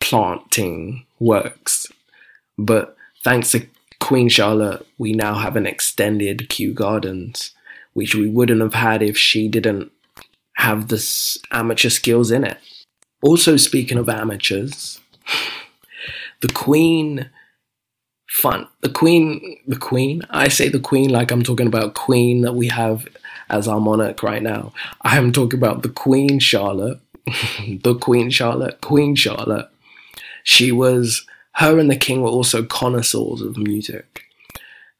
planting 0.00 1.06
works. 1.18 1.86
But 2.58 2.96
thanks 3.22 3.52
to 3.52 3.66
Queen 4.00 4.28
Charlotte, 4.28 4.86
we 4.98 5.12
now 5.12 5.34
have 5.34 5.56
an 5.56 5.66
extended 5.66 6.48
Kew 6.48 6.74
Gardens, 6.74 7.54
which 7.94 8.14
we 8.14 8.28
wouldn't 8.28 8.60
have 8.60 8.74
had 8.74 9.02
if 9.02 9.16
she 9.16 9.48
didn't 9.48 9.90
have 10.56 10.88
this 10.88 11.38
amateur 11.50 11.88
skills 11.88 12.30
in 12.30 12.44
it. 12.44 12.58
Also, 13.22 13.56
speaking 13.56 13.98
of 13.98 14.08
amateurs, 14.08 15.00
the 16.42 16.52
Queen 16.52 17.30
fun. 18.32 18.66
The 18.80 18.88
Queen, 18.88 19.58
the 19.66 19.76
Queen, 19.76 20.22
I 20.30 20.48
say 20.48 20.68
the 20.68 20.80
Queen 20.80 21.10
like 21.10 21.30
I'm 21.30 21.42
talking 21.42 21.66
about 21.66 21.94
Queen 21.94 22.40
that 22.42 22.54
we 22.54 22.68
have 22.68 23.06
as 23.50 23.68
our 23.68 23.80
monarch 23.80 24.22
right 24.22 24.42
now. 24.42 24.72
I 25.02 25.18
am 25.18 25.32
talking 25.32 25.58
about 25.58 25.82
the 25.82 25.90
Queen 25.90 26.38
Charlotte, 26.38 26.98
the 27.82 27.94
Queen 28.00 28.30
Charlotte, 28.30 28.80
Queen 28.80 29.14
Charlotte. 29.14 29.68
She 30.44 30.72
was, 30.72 31.26
her 31.52 31.78
and 31.78 31.90
the 31.90 31.96
King 31.96 32.22
were 32.22 32.30
also 32.30 32.64
connoisseurs 32.64 33.42
of 33.42 33.58
music. 33.58 34.22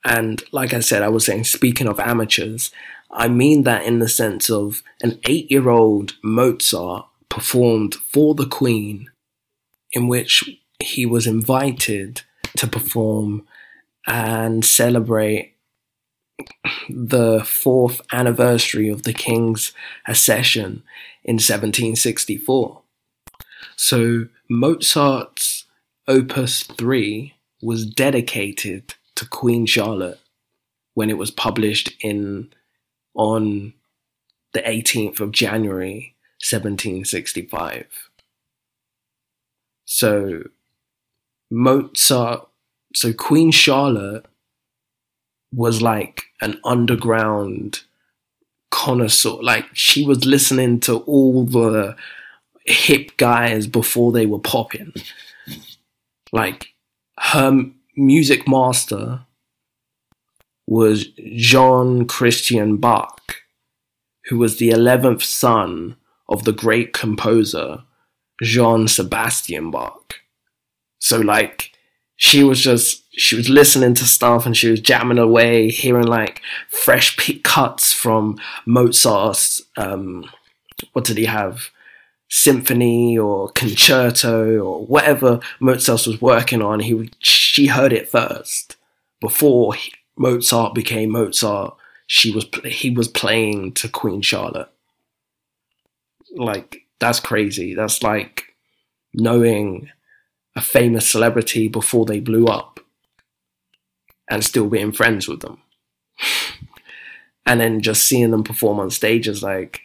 And 0.04 0.42
like 0.52 0.74
I 0.74 0.80
said, 0.80 1.02
I 1.02 1.08
was 1.08 1.24
saying, 1.24 1.44
speaking 1.44 1.88
of 1.88 1.98
amateurs, 1.98 2.70
I 3.10 3.28
mean 3.28 3.62
that 3.62 3.84
in 3.84 3.98
the 3.98 4.08
sense 4.08 4.50
of 4.50 4.82
an 5.02 5.18
eight 5.24 5.50
year 5.50 5.70
old 5.70 6.14
Mozart 6.22 7.06
performed 7.28 7.94
for 7.94 8.34
the 8.34 8.46
Queen, 8.46 9.10
in 9.92 10.06
which 10.06 10.44
he 10.82 11.06
was 11.06 11.26
invited 11.26 12.22
to 12.56 12.66
perform 12.66 13.46
and 14.06 14.64
celebrate 14.64 15.56
the 16.88 17.42
fourth 17.44 18.00
anniversary 18.12 18.88
of 18.88 19.04
the 19.04 19.12
king's 19.12 19.72
accession 20.06 20.82
in 21.24 21.34
1764. 21.34 22.82
So 23.76 24.26
Mozart's 24.50 25.66
Opus 26.08 26.64
3 26.64 27.34
was 27.62 27.86
dedicated 27.86 28.94
to 29.14 29.28
Queen 29.28 29.66
Charlotte 29.66 30.20
when 30.94 31.10
it 31.10 31.18
was 31.18 31.30
published 31.30 31.92
in 32.00 32.52
on 33.14 33.72
the 34.52 34.60
18th 34.60 35.20
of 35.20 35.32
January 35.32 36.16
1765. 36.40 37.86
So 39.84 40.42
Mozart, 41.52 42.48
so 42.94 43.12
Queen 43.12 43.50
Charlotte 43.50 44.24
was 45.54 45.82
like 45.82 46.22
an 46.40 46.58
underground 46.64 47.82
connoisseur. 48.70 49.42
Like 49.42 49.66
she 49.74 50.06
was 50.06 50.24
listening 50.24 50.80
to 50.80 51.00
all 51.00 51.44
the 51.44 51.94
hip 52.64 53.18
guys 53.18 53.66
before 53.66 54.12
they 54.12 54.24
were 54.24 54.38
popping. 54.38 54.94
Like 56.32 56.72
her 57.18 57.66
music 57.96 58.48
master 58.48 59.26
was 60.66 61.08
Jean 61.36 62.06
Christian 62.06 62.78
Bach, 62.78 63.20
who 64.24 64.38
was 64.38 64.56
the 64.56 64.70
11th 64.70 65.22
son 65.22 65.96
of 66.30 66.44
the 66.44 66.52
great 66.52 66.94
composer 66.94 67.84
Jean 68.40 68.88
Sebastian 68.88 69.70
Bach. 69.70 70.14
So 71.02 71.18
like 71.18 71.72
she 72.14 72.44
was 72.44 72.60
just 72.60 73.02
she 73.18 73.34
was 73.34 73.48
listening 73.48 73.94
to 73.94 74.04
stuff 74.04 74.46
and 74.46 74.56
she 74.56 74.70
was 74.70 74.80
jamming 74.80 75.18
away, 75.18 75.68
hearing 75.68 76.06
like 76.06 76.40
fresh 76.68 77.16
pick 77.16 77.42
cuts 77.42 77.92
from 77.92 78.38
Mozart's 78.66 79.60
um, 79.76 80.30
what 80.92 81.04
did 81.04 81.18
he 81.18 81.24
have? 81.24 81.70
Symphony 82.28 83.18
or 83.18 83.50
concerto 83.50 84.60
or 84.60 84.86
whatever 84.86 85.40
Mozart 85.58 86.06
was 86.06 86.22
working 86.22 86.62
on. 86.62 86.78
He 86.78 87.10
she 87.18 87.66
heard 87.66 87.92
it 87.92 88.08
first 88.08 88.76
before 89.20 89.74
he, 89.74 89.92
Mozart 90.16 90.72
became 90.72 91.10
Mozart. 91.10 91.76
She 92.06 92.30
was 92.30 92.46
he 92.64 92.90
was 92.90 93.08
playing 93.08 93.72
to 93.72 93.88
Queen 93.88 94.22
Charlotte. 94.22 94.70
Like 96.36 96.82
that's 97.00 97.18
crazy. 97.18 97.74
That's 97.74 98.04
like 98.04 98.54
knowing 99.12 99.90
a 100.54 100.60
famous 100.60 101.08
celebrity 101.08 101.68
before 101.68 102.04
they 102.04 102.20
blew 102.20 102.46
up 102.46 102.80
and 104.30 104.44
still 104.44 104.68
being 104.68 104.92
friends 104.92 105.28
with 105.28 105.40
them. 105.40 105.58
and 107.46 107.60
then 107.60 107.80
just 107.80 108.04
seeing 108.04 108.30
them 108.30 108.44
perform 108.44 108.78
on 108.78 108.90
stage 108.90 109.28
is 109.28 109.42
like, 109.42 109.80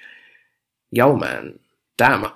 yo, 0.91 1.15
man, 1.15 1.59
damn, 1.97 2.31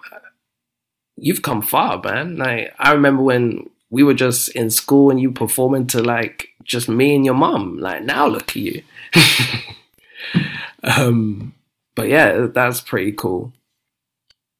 you've 1.15 1.41
come 1.41 1.61
far, 1.61 2.01
man. 2.01 2.37
Like 2.37 2.73
I 2.79 2.91
remember 2.93 3.23
when 3.23 3.69
we 3.89 4.03
were 4.03 4.13
just 4.13 4.49
in 4.49 4.69
school 4.69 5.09
and 5.09 5.19
you 5.19 5.31
performing 5.31 5.87
to 5.87 6.01
like 6.01 6.49
just 6.63 6.89
me 6.89 7.15
and 7.15 7.25
your 7.25 7.35
mom. 7.35 7.77
Like 7.77 8.03
now 8.03 8.27
look 8.27 8.49
at 8.49 8.55
you. 8.55 8.83
um 10.83 11.53
but 11.95 12.07
yeah, 12.07 12.47
that's 12.53 12.81
pretty 12.81 13.11
cool. 13.11 13.53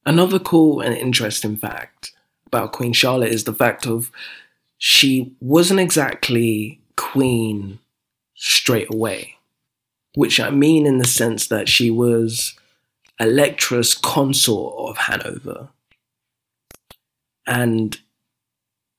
Another 0.04 0.38
cool 0.38 0.80
and 0.80 0.94
interesting 0.94 1.56
fact 1.56 1.91
about 2.52 2.72
Queen 2.72 2.92
Charlotte 2.92 3.32
is 3.32 3.44
the 3.44 3.54
fact 3.54 3.86
of 3.86 4.10
she 4.76 5.32
wasn't 5.40 5.80
exactly 5.80 6.80
queen 6.96 7.78
straight 8.34 8.92
away, 8.92 9.36
which 10.14 10.38
I 10.38 10.50
mean 10.50 10.86
in 10.86 10.98
the 10.98 11.06
sense 11.06 11.46
that 11.46 11.68
she 11.68 11.90
was 11.90 12.54
Electress 13.18 13.94
consort 13.94 14.74
of 14.90 14.96
Hanover. 14.98 15.68
And 17.46 17.98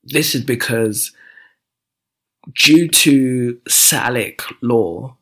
this 0.04 0.34
is 0.34 0.44
because 0.44 1.12
due 2.56 2.88
to 2.88 3.60
Salic 3.70 4.42
law, 4.62 5.18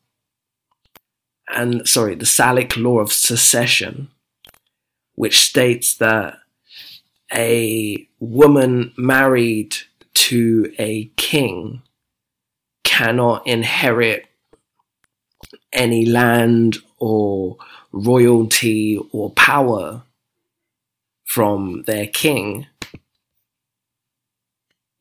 and 1.48 1.86
sorry, 1.86 2.14
the 2.14 2.24
Salic 2.24 2.76
law 2.76 2.98
of 3.00 3.12
succession, 3.12 4.08
which 5.16 5.40
states 5.40 5.94
that 5.96 6.38
a 7.34 8.06
woman 8.20 8.92
married 8.96 9.76
to 10.14 10.72
a 10.78 11.06
king 11.16 11.82
cannot 12.84 13.46
inherit 13.46 14.26
any 15.72 16.04
land 16.04 16.76
or 16.98 17.56
royalty 17.90 18.98
or 19.12 19.30
power 19.32 20.02
from 21.24 21.82
their 21.86 22.06
king 22.06 22.66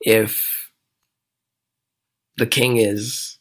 if 0.02 0.72
the 2.38 2.46
king 2.46 2.78
is 2.78 3.38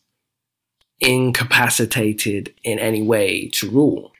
incapacitated 1.00 2.54
in 2.62 2.78
any 2.78 3.02
way 3.02 3.48
to 3.48 3.70
rule, 3.70 4.12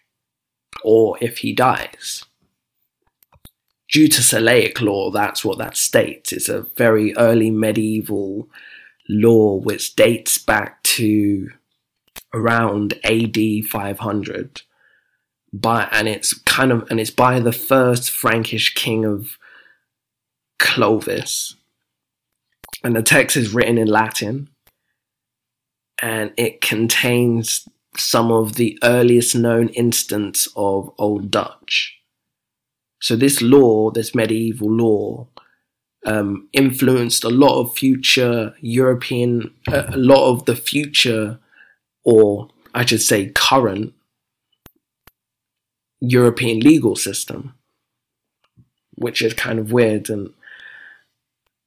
or 0.83 1.19
if 1.21 1.39
he 1.39 1.53
dies. 1.53 2.25
Due 3.93 4.09
to 4.09 4.21
Salic 4.21 4.81
law, 4.81 5.11
that's 5.11 5.45
what 5.45 5.59
that 5.59 5.77
states. 5.77 6.33
It's 6.33 6.49
a 6.49 6.63
very 6.77 7.17
early 7.17 7.51
medieval 7.51 8.49
law 9.09 9.57
which 9.57 9.97
dates 9.97 10.39
back 10.39 10.83
to 10.85 11.51
around 12.33 12.95
AD 13.05 13.37
500 13.69 14.63
by 15.53 15.89
and 15.91 16.09
it's 16.09 16.33
kind 16.33 16.71
of 16.71 16.89
and 16.91 17.01
it's 17.01 17.11
by 17.11 17.41
the 17.41 17.53
first 17.53 18.11
Frankish 18.11 18.75
king 18.75 19.05
of 19.05 19.37
Clovis. 20.59 21.57
And 22.85 22.95
the 22.95 23.03
text 23.03 23.37
is 23.37 23.53
written 23.53 23.77
in 23.77 23.89
Latin 23.89 24.49
and 26.01 26.33
it 26.37 26.61
contains 26.61 27.69
some 27.97 28.31
of 28.31 28.55
the 28.55 28.79
earliest 28.83 29.35
known 29.35 29.69
instance 29.71 30.49
of 30.57 30.93
Old 30.97 31.31
Dutch. 31.31 32.00
So 33.01 33.17
this 33.17 33.41
law, 33.41 33.91
this 33.91 34.15
medieval 34.15 34.71
law, 34.71 35.27
um, 36.07 36.49
influenced 36.53 37.25
a 37.25 37.29
lot 37.29 37.61
of 37.61 37.77
future 37.77 38.55
European, 38.61 39.55
a 39.69 39.97
lot 39.97 40.31
of 40.31 40.45
the 40.45 40.57
future, 40.57 41.39
or 42.05 42.49
I 42.75 42.85
should 42.85 43.03
say 43.03 43.31
current 43.31 43.95
European 46.01 46.61
legal 46.61 46.97
system, 46.97 47.55
which 48.95 49.23
is 49.23 49.35
kind 49.35 49.59
of 49.59 49.73
weird 49.73 50.09
and 50.09 50.33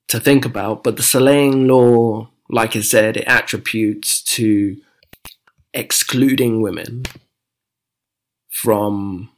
to 0.07 0.19
think 0.19 0.45
about. 0.45 0.83
But 0.83 0.95
the 0.95 1.03
Salic 1.03 1.67
law, 1.67 2.29
like 2.49 2.75
I 2.75 2.81
said, 2.81 3.17
it 3.17 3.25
attributes 3.27 4.21
to 4.35 4.77
excluding 5.73 6.61
women 6.61 7.03
from 8.49 9.29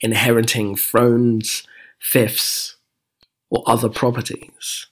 inheriting 0.00 0.76
thrones, 0.76 1.66
fiefs, 1.98 2.76
or 3.50 3.62
other 3.66 3.88
properties. 3.88 4.86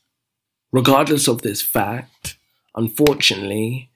Regardless 0.73 1.29
of 1.29 1.43
this 1.43 1.63
fact, 1.63 2.37
unfortunately, 2.75 3.91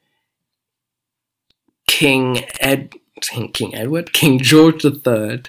King 1.86 2.44
Ed 2.60 2.94
King 3.20 3.74
Edward, 3.74 4.12
King 4.12 4.38
George 4.38 4.84
III 4.84 5.42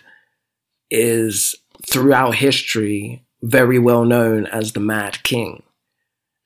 is 0.89 1.55
throughout 1.89 2.35
history 2.35 3.23
very 3.41 3.79
well 3.79 4.05
known 4.05 4.45
as 4.47 4.73
the 4.73 4.79
Mad 4.79 5.23
King. 5.23 5.63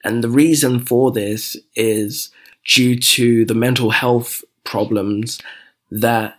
And 0.04 0.24
the 0.24 0.30
reason 0.30 0.80
for 0.80 1.12
this 1.12 1.58
is 1.76 2.30
due 2.64 2.98
to 2.98 3.46
the 3.46 3.56
mental 3.56 3.90
health 3.90 4.44
problems 4.64 5.42
that 5.90 6.38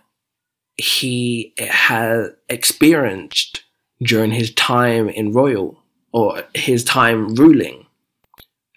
he 0.77 1.53
had 1.57 2.35
experienced 2.49 3.63
during 4.01 4.31
his 4.31 4.53
time 4.53 5.09
in 5.09 5.33
royal 5.33 5.83
or 6.11 6.43
his 6.53 6.83
time 6.83 7.35
ruling. 7.35 7.85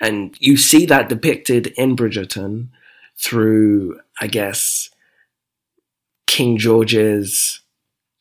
And 0.01 0.34
you 0.40 0.57
see 0.57 0.86
that 0.86 1.09
depicted 1.09 1.68
in 1.76 1.94
Bridgerton 1.94 2.68
through, 3.18 4.01
I 4.20 4.26
guess, 4.28 4.88
King 6.26 6.57
George's 6.57 7.61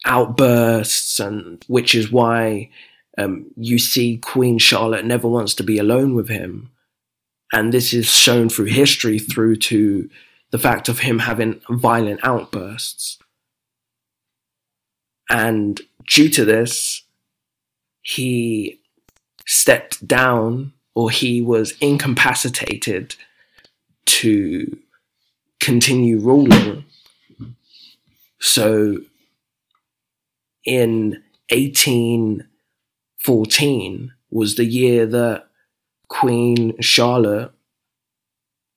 outbursts, 0.06 1.20
and 1.20 1.64
which 1.68 1.96
is 1.96 2.12
why 2.12 2.70
um, 3.18 3.46
you 3.56 3.80
see 3.80 4.18
Queen 4.18 4.58
Charlotte 4.58 5.06
never 5.06 5.28
wants 5.28 5.54
to 5.56 5.64
be 5.64 5.78
alone 5.78 6.16
with 6.16 6.28
him. 6.28 6.72
And 7.54 7.74
this 7.74 7.94
is 7.94 8.08
shown 8.08 8.50
through 8.50 8.66
history 8.66 9.20
through 9.20 9.56
to 9.58 10.10
the 10.52 10.60
fact 10.60 10.90
of 10.90 11.00
him 11.00 11.20
having 11.20 11.62
violent 11.70 12.20
outbursts. 12.24 13.20
And 15.30 15.82
due 16.08 16.30
to 16.30 16.46
this, 16.46 17.04
he 18.02 18.80
stepped 19.46 20.08
down 20.08 20.72
or 20.96 21.12
he 21.12 21.42
was 21.42 21.74
incapacitated 21.80 23.16
to 24.06 24.78
continue 25.60 26.20
ruling. 26.20 26.86
So 28.40 28.98
in 30.66 31.22
1814 31.52 34.14
was 34.32 34.56
the 34.56 34.66
year 34.66 35.06
that 35.06 35.46
Queen 36.08 36.82
Charlotte 36.82 37.52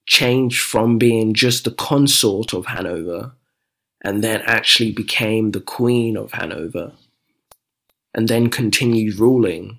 changed 0.06 0.60
from 0.60 0.98
being 0.98 1.32
just 1.32 1.64
the 1.64 1.70
consort 1.70 2.52
of 2.52 2.66
Hanover 2.66 3.32
and 4.02 4.22
then 4.22 4.42
actually 4.42 4.92
became 4.92 5.52
the 5.52 5.60
Queen 5.60 6.16
of 6.16 6.32
Hanover 6.32 6.92
and 8.14 8.28
then 8.28 8.50
continued 8.50 9.18
ruling 9.18 9.78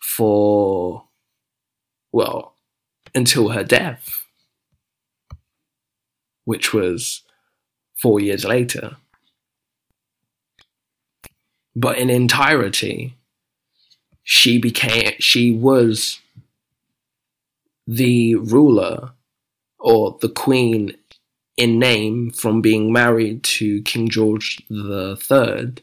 for, 0.00 1.04
well, 2.12 2.56
until 3.14 3.50
her 3.50 3.64
death, 3.64 4.22
which 6.44 6.72
was 6.72 7.22
four 8.00 8.20
years 8.20 8.44
later. 8.44 8.96
But 11.74 11.98
in 11.98 12.10
entirety, 12.10 13.16
she 14.22 14.58
became, 14.58 15.14
she 15.18 15.50
was 15.50 16.20
the 17.86 18.36
ruler 18.36 19.12
or 19.78 20.16
the 20.20 20.28
queen 20.28 20.94
in 21.60 21.78
name 21.78 22.30
from 22.30 22.62
being 22.62 22.90
married 22.90 23.44
to 23.44 23.82
King 23.82 24.08
George 24.08 24.62
the 24.70 25.14
Third 25.20 25.82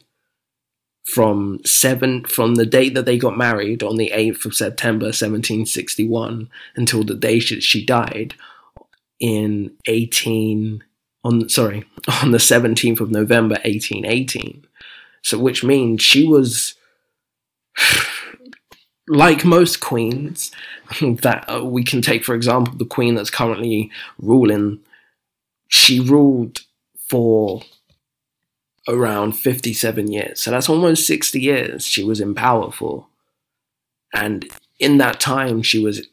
from 1.06 1.60
seven 1.64 2.24
from 2.24 2.56
the 2.56 2.66
date 2.66 2.94
that 2.94 3.06
they 3.06 3.16
got 3.16 3.38
married 3.38 3.82
on 3.84 3.96
the 3.96 4.10
8th 4.12 4.44
of 4.44 4.54
September 4.54 5.06
1761 5.06 6.50
until 6.74 7.04
the 7.04 7.14
day 7.14 7.38
she, 7.38 7.60
she 7.60 7.86
died 7.86 8.34
in 9.20 9.72
18 9.86 10.82
on 11.22 11.48
sorry 11.48 11.84
on 12.22 12.32
the 12.32 12.38
17th 12.38 13.00
of 13.00 13.12
November 13.12 13.54
1818 13.64 14.66
so 15.22 15.38
which 15.38 15.62
means 15.62 16.02
she 16.02 16.26
was 16.26 16.74
like 19.06 19.44
most 19.44 19.78
queens 19.78 20.50
that 21.00 21.44
uh, 21.48 21.64
we 21.64 21.84
can 21.84 22.02
take 22.02 22.24
for 22.24 22.34
example 22.34 22.74
the 22.76 22.84
queen 22.84 23.14
that's 23.14 23.30
currently 23.30 23.92
ruling 24.18 24.80
she 25.68 26.00
ruled 26.00 26.60
for 27.08 27.62
around 28.88 29.32
57 29.32 30.10
years. 30.10 30.40
So 30.40 30.50
that's 30.50 30.68
almost 30.68 31.06
60 31.06 31.40
years 31.40 31.86
she 31.86 32.02
was 32.02 32.20
in 32.20 32.34
power 32.34 32.72
for. 32.72 33.06
And 34.14 34.50
in 34.80 34.98
that 34.98 35.20
time 35.20 35.62
she 35.62 35.78
was 35.78 36.06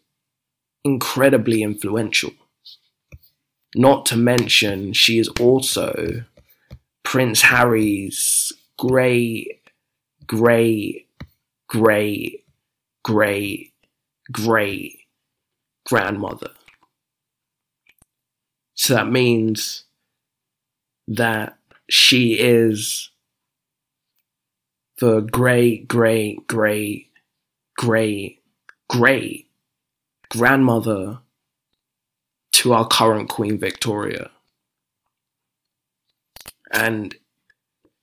incredibly 0.84 1.64
influential. 1.64 2.32
Not 3.76 4.06
to 4.08 4.18
mention, 4.18 4.94
she 4.94 5.20
is 5.20 5.28
also 5.40 6.24
Prince 7.04 7.42
Harry's 7.42 8.54
great, 8.78 9.62
great 10.26 11.06
great, 11.68 12.44
great, 13.04 13.74
great 14.32 15.00
grandmother. 15.86 16.52
So 18.76 18.94
that 18.94 19.10
means 19.10 19.84
that 21.08 21.58
she 21.90 22.34
is 22.34 23.10
the 25.00 25.22
great, 25.22 25.88
great, 25.88 26.48
great, 26.48 27.12
great, 27.78 28.42
great 28.90 29.48
grandmother 30.30 31.20
to 32.54 32.74
our 32.74 32.88
current 32.88 33.30
Queen 33.30 33.58
Victoria. 33.58 34.30
And 36.72 37.16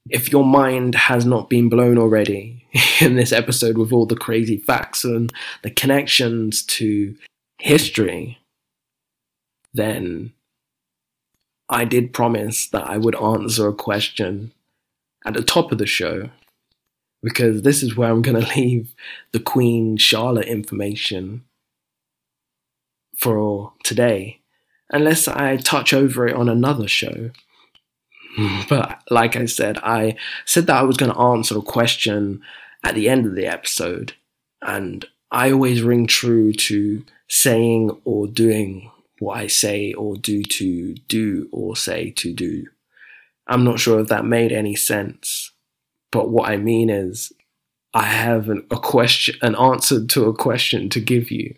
if 0.08 0.30
your 0.30 0.44
mind 0.44 0.94
has 0.94 1.24
not 1.24 1.48
been 1.48 1.68
blown 1.68 1.98
already 1.98 2.66
in 3.00 3.16
this 3.16 3.32
episode 3.32 3.78
with 3.78 3.92
all 3.92 4.06
the 4.06 4.16
crazy 4.16 4.58
facts 4.58 5.04
and 5.04 5.32
the 5.62 5.70
connections 5.70 6.64
to 6.64 7.16
history, 7.58 8.38
then 9.74 10.32
I 11.72 11.84
did 11.84 12.12
promise 12.12 12.68
that 12.68 12.88
I 12.88 12.98
would 12.98 13.16
answer 13.16 13.66
a 13.66 13.74
question 13.74 14.52
at 15.24 15.34
the 15.34 15.42
top 15.42 15.72
of 15.72 15.78
the 15.78 15.86
show 15.86 16.28
because 17.22 17.62
this 17.62 17.82
is 17.82 17.96
where 17.96 18.10
I'm 18.10 18.22
going 18.22 18.40
to 18.44 18.54
leave 18.54 18.94
the 19.32 19.40
Queen 19.40 19.96
Charlotte 19.96 20.48
information 20.48 21.44
for 23.16 23.72
today, 23.84 24.40
unless 24.90 25.28
I 25.28 25.56
touch 25.56 25.92
over 25.92 26.26
it 26.26 26.36
on 26.36 26.48
another 26.48 26.88
show. 26.88 27.30
But 28.68 29.02
like 29.10 29.36
I 29.36 29.44
said, 29.44 29.78
I 29.82 30.16
said 30.46 30.66
that 30.66 30.76
I 30.76 30.82
was 30.82 30.96
going 30.96 31.12
to 31.12 31.18
answer 31.18 31.58
a 31.58 31.62
question 31.62 32.42
at 32.82 32.94
the 32.94 33.08
end 33.08 33.26
of 33.26 33.34
the 33.34 33.46
episode, 33.46 34.14
and 34.62 35.04
I 35.30 35.50
always 35.50 35.82
ring 35.82 36.06
true 36.06 36.52
to 36.52 37.04
saying 37.28 37.90
or 38.04 38.26
doing 38.26 38.90
what 39.22 39.38
I 39.38 39.46
say 39.46 39.92
or 39.92 40.16
do 40.16 40.42
to 40.42 40.94
do 41.06 41.48
or 41.52 41.76
say 41.76 42.10
to 42.10 42.32
do. 42.32 42.66
I'm 43.46 43.62
not 43.62 43.78
sure 43.78 44.00
if 44.00 44.08
that 44.08 44.24
made 44.24 44.50
any 44.50 44.74
sense, 44.74 45.52
but 46.10 46.28
what 46.28 46.50
I 46.50 46.56
mean 46.56 46.90
is 46.90 47.32
I 47.94 48.02
have 48.02 48.48
an, 48.48 48.66
a 48.72 48.76
question, 48.76 49.36
an 49.40 49.54
answer 49.54 50.04
to 50.04 50.24
a 50.24 50.34
question 50.34 50.88
to 50.90 51.00
give 51.00 51.30
you. 51.30 51.54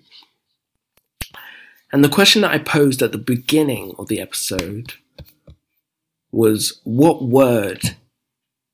And 1.91 2.05
the 2.05 2.11
question 2.11 2.43
that 2.43 2.51
I 2.51 2.59
posed 2.59 3.01
at 3.01 3.13
the 3.13 3.19
beginning 3.19 3.95
of 3.99 4.09
the 4.09 4.21
episode 4.21 4.95
was 6.33 6.81
what 6.85 7.23
word 7.23 7.97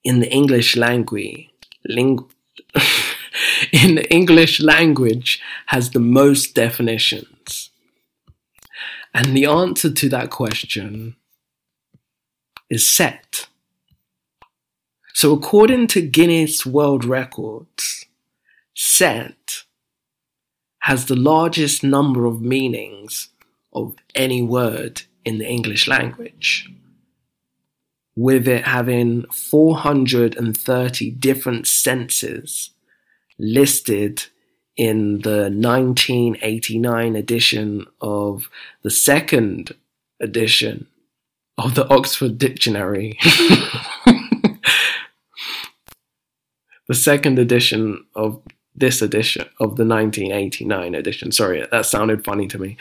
in 0.02 0.18
the 0.18 0.32
English 0.32 0.74
language 0.76 1.48
ling- 1.84 2.28
in 3.72 3.94
the 3.94 4.06
English 4.10 4.60
language 4.60 5.40
has 5.66 5.90
the 5.90 6.00
most 6.00 6.56
definitions? 6.56 7.39
And 9.12 9.36
the 9.36 9.46
answer 9.46 9.90
to 9.92 10.08
that 10.10 10.30
question 10.30 11.16
is 12.68 12.88
set. 12.88 13.48
So 15.14 15.32
according 15.32 15.88
to 15.88 16.00
Guinness 16.00 16.64
World 16.64 17.04
Records, 17.04 18.06
set 18.74 19.64
has 20.80 21.06
the 21.06 21.16
largest 21.16 21.82
number 21.84 22.24
of 22.24 22.40
meanings 22.40 23.28
of 23.72 23.94
any 24.14 24.42
word 24.42 25.02
in 25.24 25.38
the 25.38 25.46
English 25.46 25.86
language, 25.86 26.70
with 28.16 28.48
it 28.48 28.66
having 28.66 29.24
430 29.30 31.10
different 31.10 31.66
senses 31.66 32.70
listed 33.38 34.24
in 34.80 35.20
the 35.20 35.50
1989 35.52 37.14
edition 37.14 37.86
of 38.00 38.48
the 38.80 38.90
second 38.90 39.74
edition 40.20 40.86
of 41.58 41.74
the 41.74 41.86
Oxford 41.90 42.38
Dictionary. 42.38 43.18
the 46.88 46.94
second 46.94 47.38
edition 47.38 48.06
of 48.14 48.40
this 48.74 49.02
edition 49.02 49.42
of 49.60 49.76
the 49.76 49.84
1989 49.84 50.94
edition. 50.94 51.30
Sorry, 51.30 51.66
that 51.70 51.84
sounded 51.84 52.24
funny 52.24 52.46
to 52.46 52.58
me. 52.58 52.78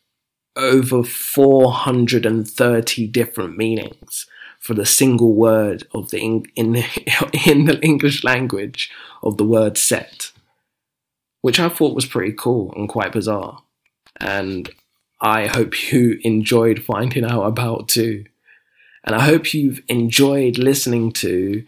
over 0.56 1.02
430 1.02 3.06
different 3.08 3.56
meanings 3.56 4.26
for 4.58 4.74
the 4.74 4.86
single 4.86 5.34
word 5.34 5.86
of 5.94 6.10
the 6.10 6.18
in, 6.18 6.46
in, 6.56 7.66
the 7.66 7.78
English 7.82 8.24
language 8.24 8.90
of 9.22 9.36
the 9.36 9.44
word 9.44 9.78
set, 9.78 10.32
which 11.42 11.60
I 11.60 11.68
thought 11.68 11.94
was 11.94 12.06
pretty 12.06 12.32
cool 12.32 12.72
and 12.74 12.88
quite 12.88 13.12
bizarre. 13.12 13.62
And 14.18 14.70
I 15.20 15.46
hope 15.46 15.92
you 15.92 16.18
enjoyed 16.22 16.82
finding 16.82 17.24
out 17.24 17.44
about 17.44 17.88
too. 17.88 18.24
And 19.06 19.14
I 19.14 19.20
hope 19.20 19.54
you've 19.54 19.82
enjoyed 19.88 20.58
listening 20.58 21.12
to 21.12 21.64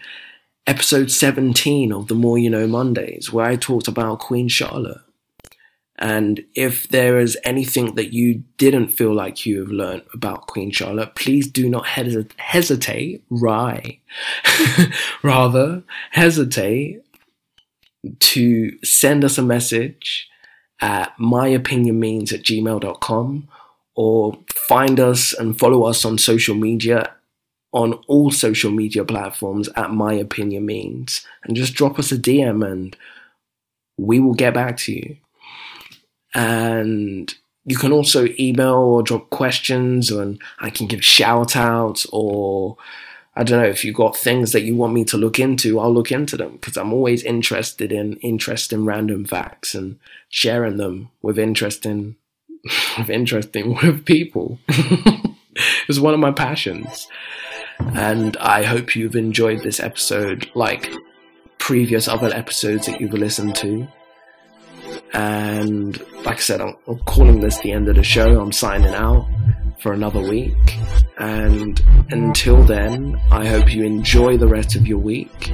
episode 0.66 1.10
17 1.10 1.92
of 1.92 2.08
the 2.08 2.14
More 2.14 2.36
You 2.36 2.50
Know 2.50 2.66
Mondays, 2.66 3.32
where 3.32 3.46
I 3.46 3.54
talked 3.54 3.86
about 3.86 4.18
Queen 4.18 4.48
Charlotte. 4.48 5.00
And 6.00 6.44
if 6.54 6.88
there 6.88 7.18
is 7.18 7.38
anything 7.44 7.94
that 7.94 8.12
you 8.12 8.44
didn't 8.56 8.88
feel 8.88 9.14
like 9.14 9.46
you 9.46 9.60
have 9.60 9.70
learned 9.70 10.02
about 10.12 10.46
Queen 10.46 10.70
Charlotte, 10.70 11.14
please 11.14 11.48
do 11.48 11.68
not 11.68 11.86
hes- 11.86 12.26
hesitate, 12.36 13.24
right? 13.30 14.00
Rather, 15.22 15.82
hesitate 16.10 17.02
to 18.20 18.84
send 18.84 19.24
us 19.24 19.38
a 19.38 19.42
message 19.42 20.28
at 20.80 21.16
myopinionmeans 21.18 22.32
at 22.32 22.42
gmail.com 22.42 23.48
or 23.96 24.38
find 24.54 25.00
us 25.00 25.32
and 25.32 25.58
follow 25.58 25.82
us 25.84 26.04
on 26.04 26.18
social 26.18 26.54
media 26.54 27.12
on 27.72 27.94
all 28.06 28.30
social 28.30 28.70
media 28.70 29.04
platforms 29.04 29.68
at 29.76 29.90
my 29.90 30.14
opinion 30.14 30.64
means 30.64 31.26
and 31.44 31.56
just 31.56 31.74
drop 31.74 31.98
us 31.98 32.10
a 32.10 32.16
DM 32.16 32.66
and 32.66 32.96
we 33.98 34.20
will 34.20 34.34
get 34.34 34.54
back 34.54 34.76
to 34.78 34.92
you. 34.92 35.16
And 36.34 37.32
you 37.64 37.76
can 37.76 37.92
also 37.92 38.28
email 38.38 38.76
or 38.76 39.02
drop 39.02 39.28
questions, 39.30 40.10
and 40.10 40.40
I 40.60 40.70
can 40.70 40.86
give 40.86 41.04
shout 41.04 41.56
outs 41.56 42.06
or 42.12 42.76
I 43.36 43.44
don't 43.44 43.60
know 43.60 43.68
if 43.68 43.84
you've 43.84 43.94
got 43.94 44.16
things 44.16 44.52
that 44.52 44.62
you 44.62 44.74
want 44.74 44.94
me 44.94 45.04
to 45.04 45.16
look 45.16 45.38
into, 45.38 45.78
I'll 45.78 45.94
look 45.94 46.10
into 46.10 46.36
them 46.36 46.52
because 46.52 46.76
I'm 46.76 46.92
always 46.92 47.22
interested 47.22 47.92
in 47.92 48.16
interesting 48.16 48.84
random 48.84 49.24
facts 49.24 49.76
and 49.76 49.98
sharing 50.28 50.76
them 50.76 51.10
with 51.22 51.38
interesting 51.38 52.16
with 52.98 53.10
interesting 53.10 53.74
with 53.82 54.04
people. 54.04 54.58
it's 55.88 56.00
one 56.00 56.14
of 56.14 56.20
my 56.20 56.32
passions. 56.32 57.06
And 57.80 58.36
I 58.38 58.62
hope 58.62 58.94
you've 58.94 59.16
enjoyed 59.16 59.62
this 59.62 59.80
episode 59.80 60.50
like 60.54 60.92
previous 61.58 62.08
other 62.08 62.28
episodes 62.34 62.86
that 62.86 63.00
you've 63.00 63.12
listened 63.12 63.54
to. 63.56 63.86
And 65.12 65.98
like 66.24 66.36
I 66.36 66.40
said, 66.40 66.60
I'm, 66.60 66.76
I'm 66.86 66.98
calling 67.00 67.40
this 67.40 67.58
the 67.60 67.72
end 67.72 67.88
of 67.88 67.96
the 67.96 68.02
show. 68.02 68.40
I'm 68.40 68.52
signing 68.52 68.94
out 68.94 69.28
for 69.80 69.92
another 69.92 70.20
week. 70.20 70.54
And 71.18 71.80
until 72.10 72.62
then, 72.62 73.20
I 73.30 73.46
hope 73.46 73.72
you 73.72 73.84
enjoy 73.84 74.36
the 74.36 74.48
rest 74.48 74.76
of 74.76 74.86
your 74.86 74.98
week. 74.98 75.52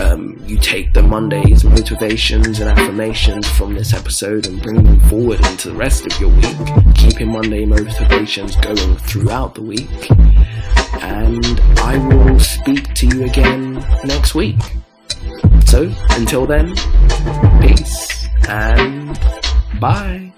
Um, 0.00 0.42
you 0.46 0.58
take 0.58 0.92
the 0.92 1.02
Monday's 1.02 1.64
motivations 1.64 2.58
and 2.58 2.68
affirmations 2.68 3.48
from 3.48 3.74
this 3.74 3.94
episode 3.94 4.46
and 4.46 4.60
bring 4.60 4.82
them 4.82 5.00
forward 5.08 5.38
into 5.46 5.68
the 5.70 5.76
rest 5.76 6.04
of 6.06 6.20
your 6.20 6.30
week, 6.30 6.94
keeping 6.94 7.30
Monday 7.30 7.64
motivations 7.64 8.56
going 8.56 8.96
throughout 8.96 9.54
the 9.54 9.62
week. 9.62 10.10
And 11.02 11.60
I 11.78 11.98
will 12.08 12.40
speak 12.40 12.92
to 12.94 13.06
you 13.06 13.24
again 13.24 13.74
next 14.04 14.34
week. 14.34 14.60
So, 15.66 15.92
until 16.10 16.46
then, 16.46 16.74
peace 17.60 18.26
and 18.48 19.18
bye. 19.80 20.32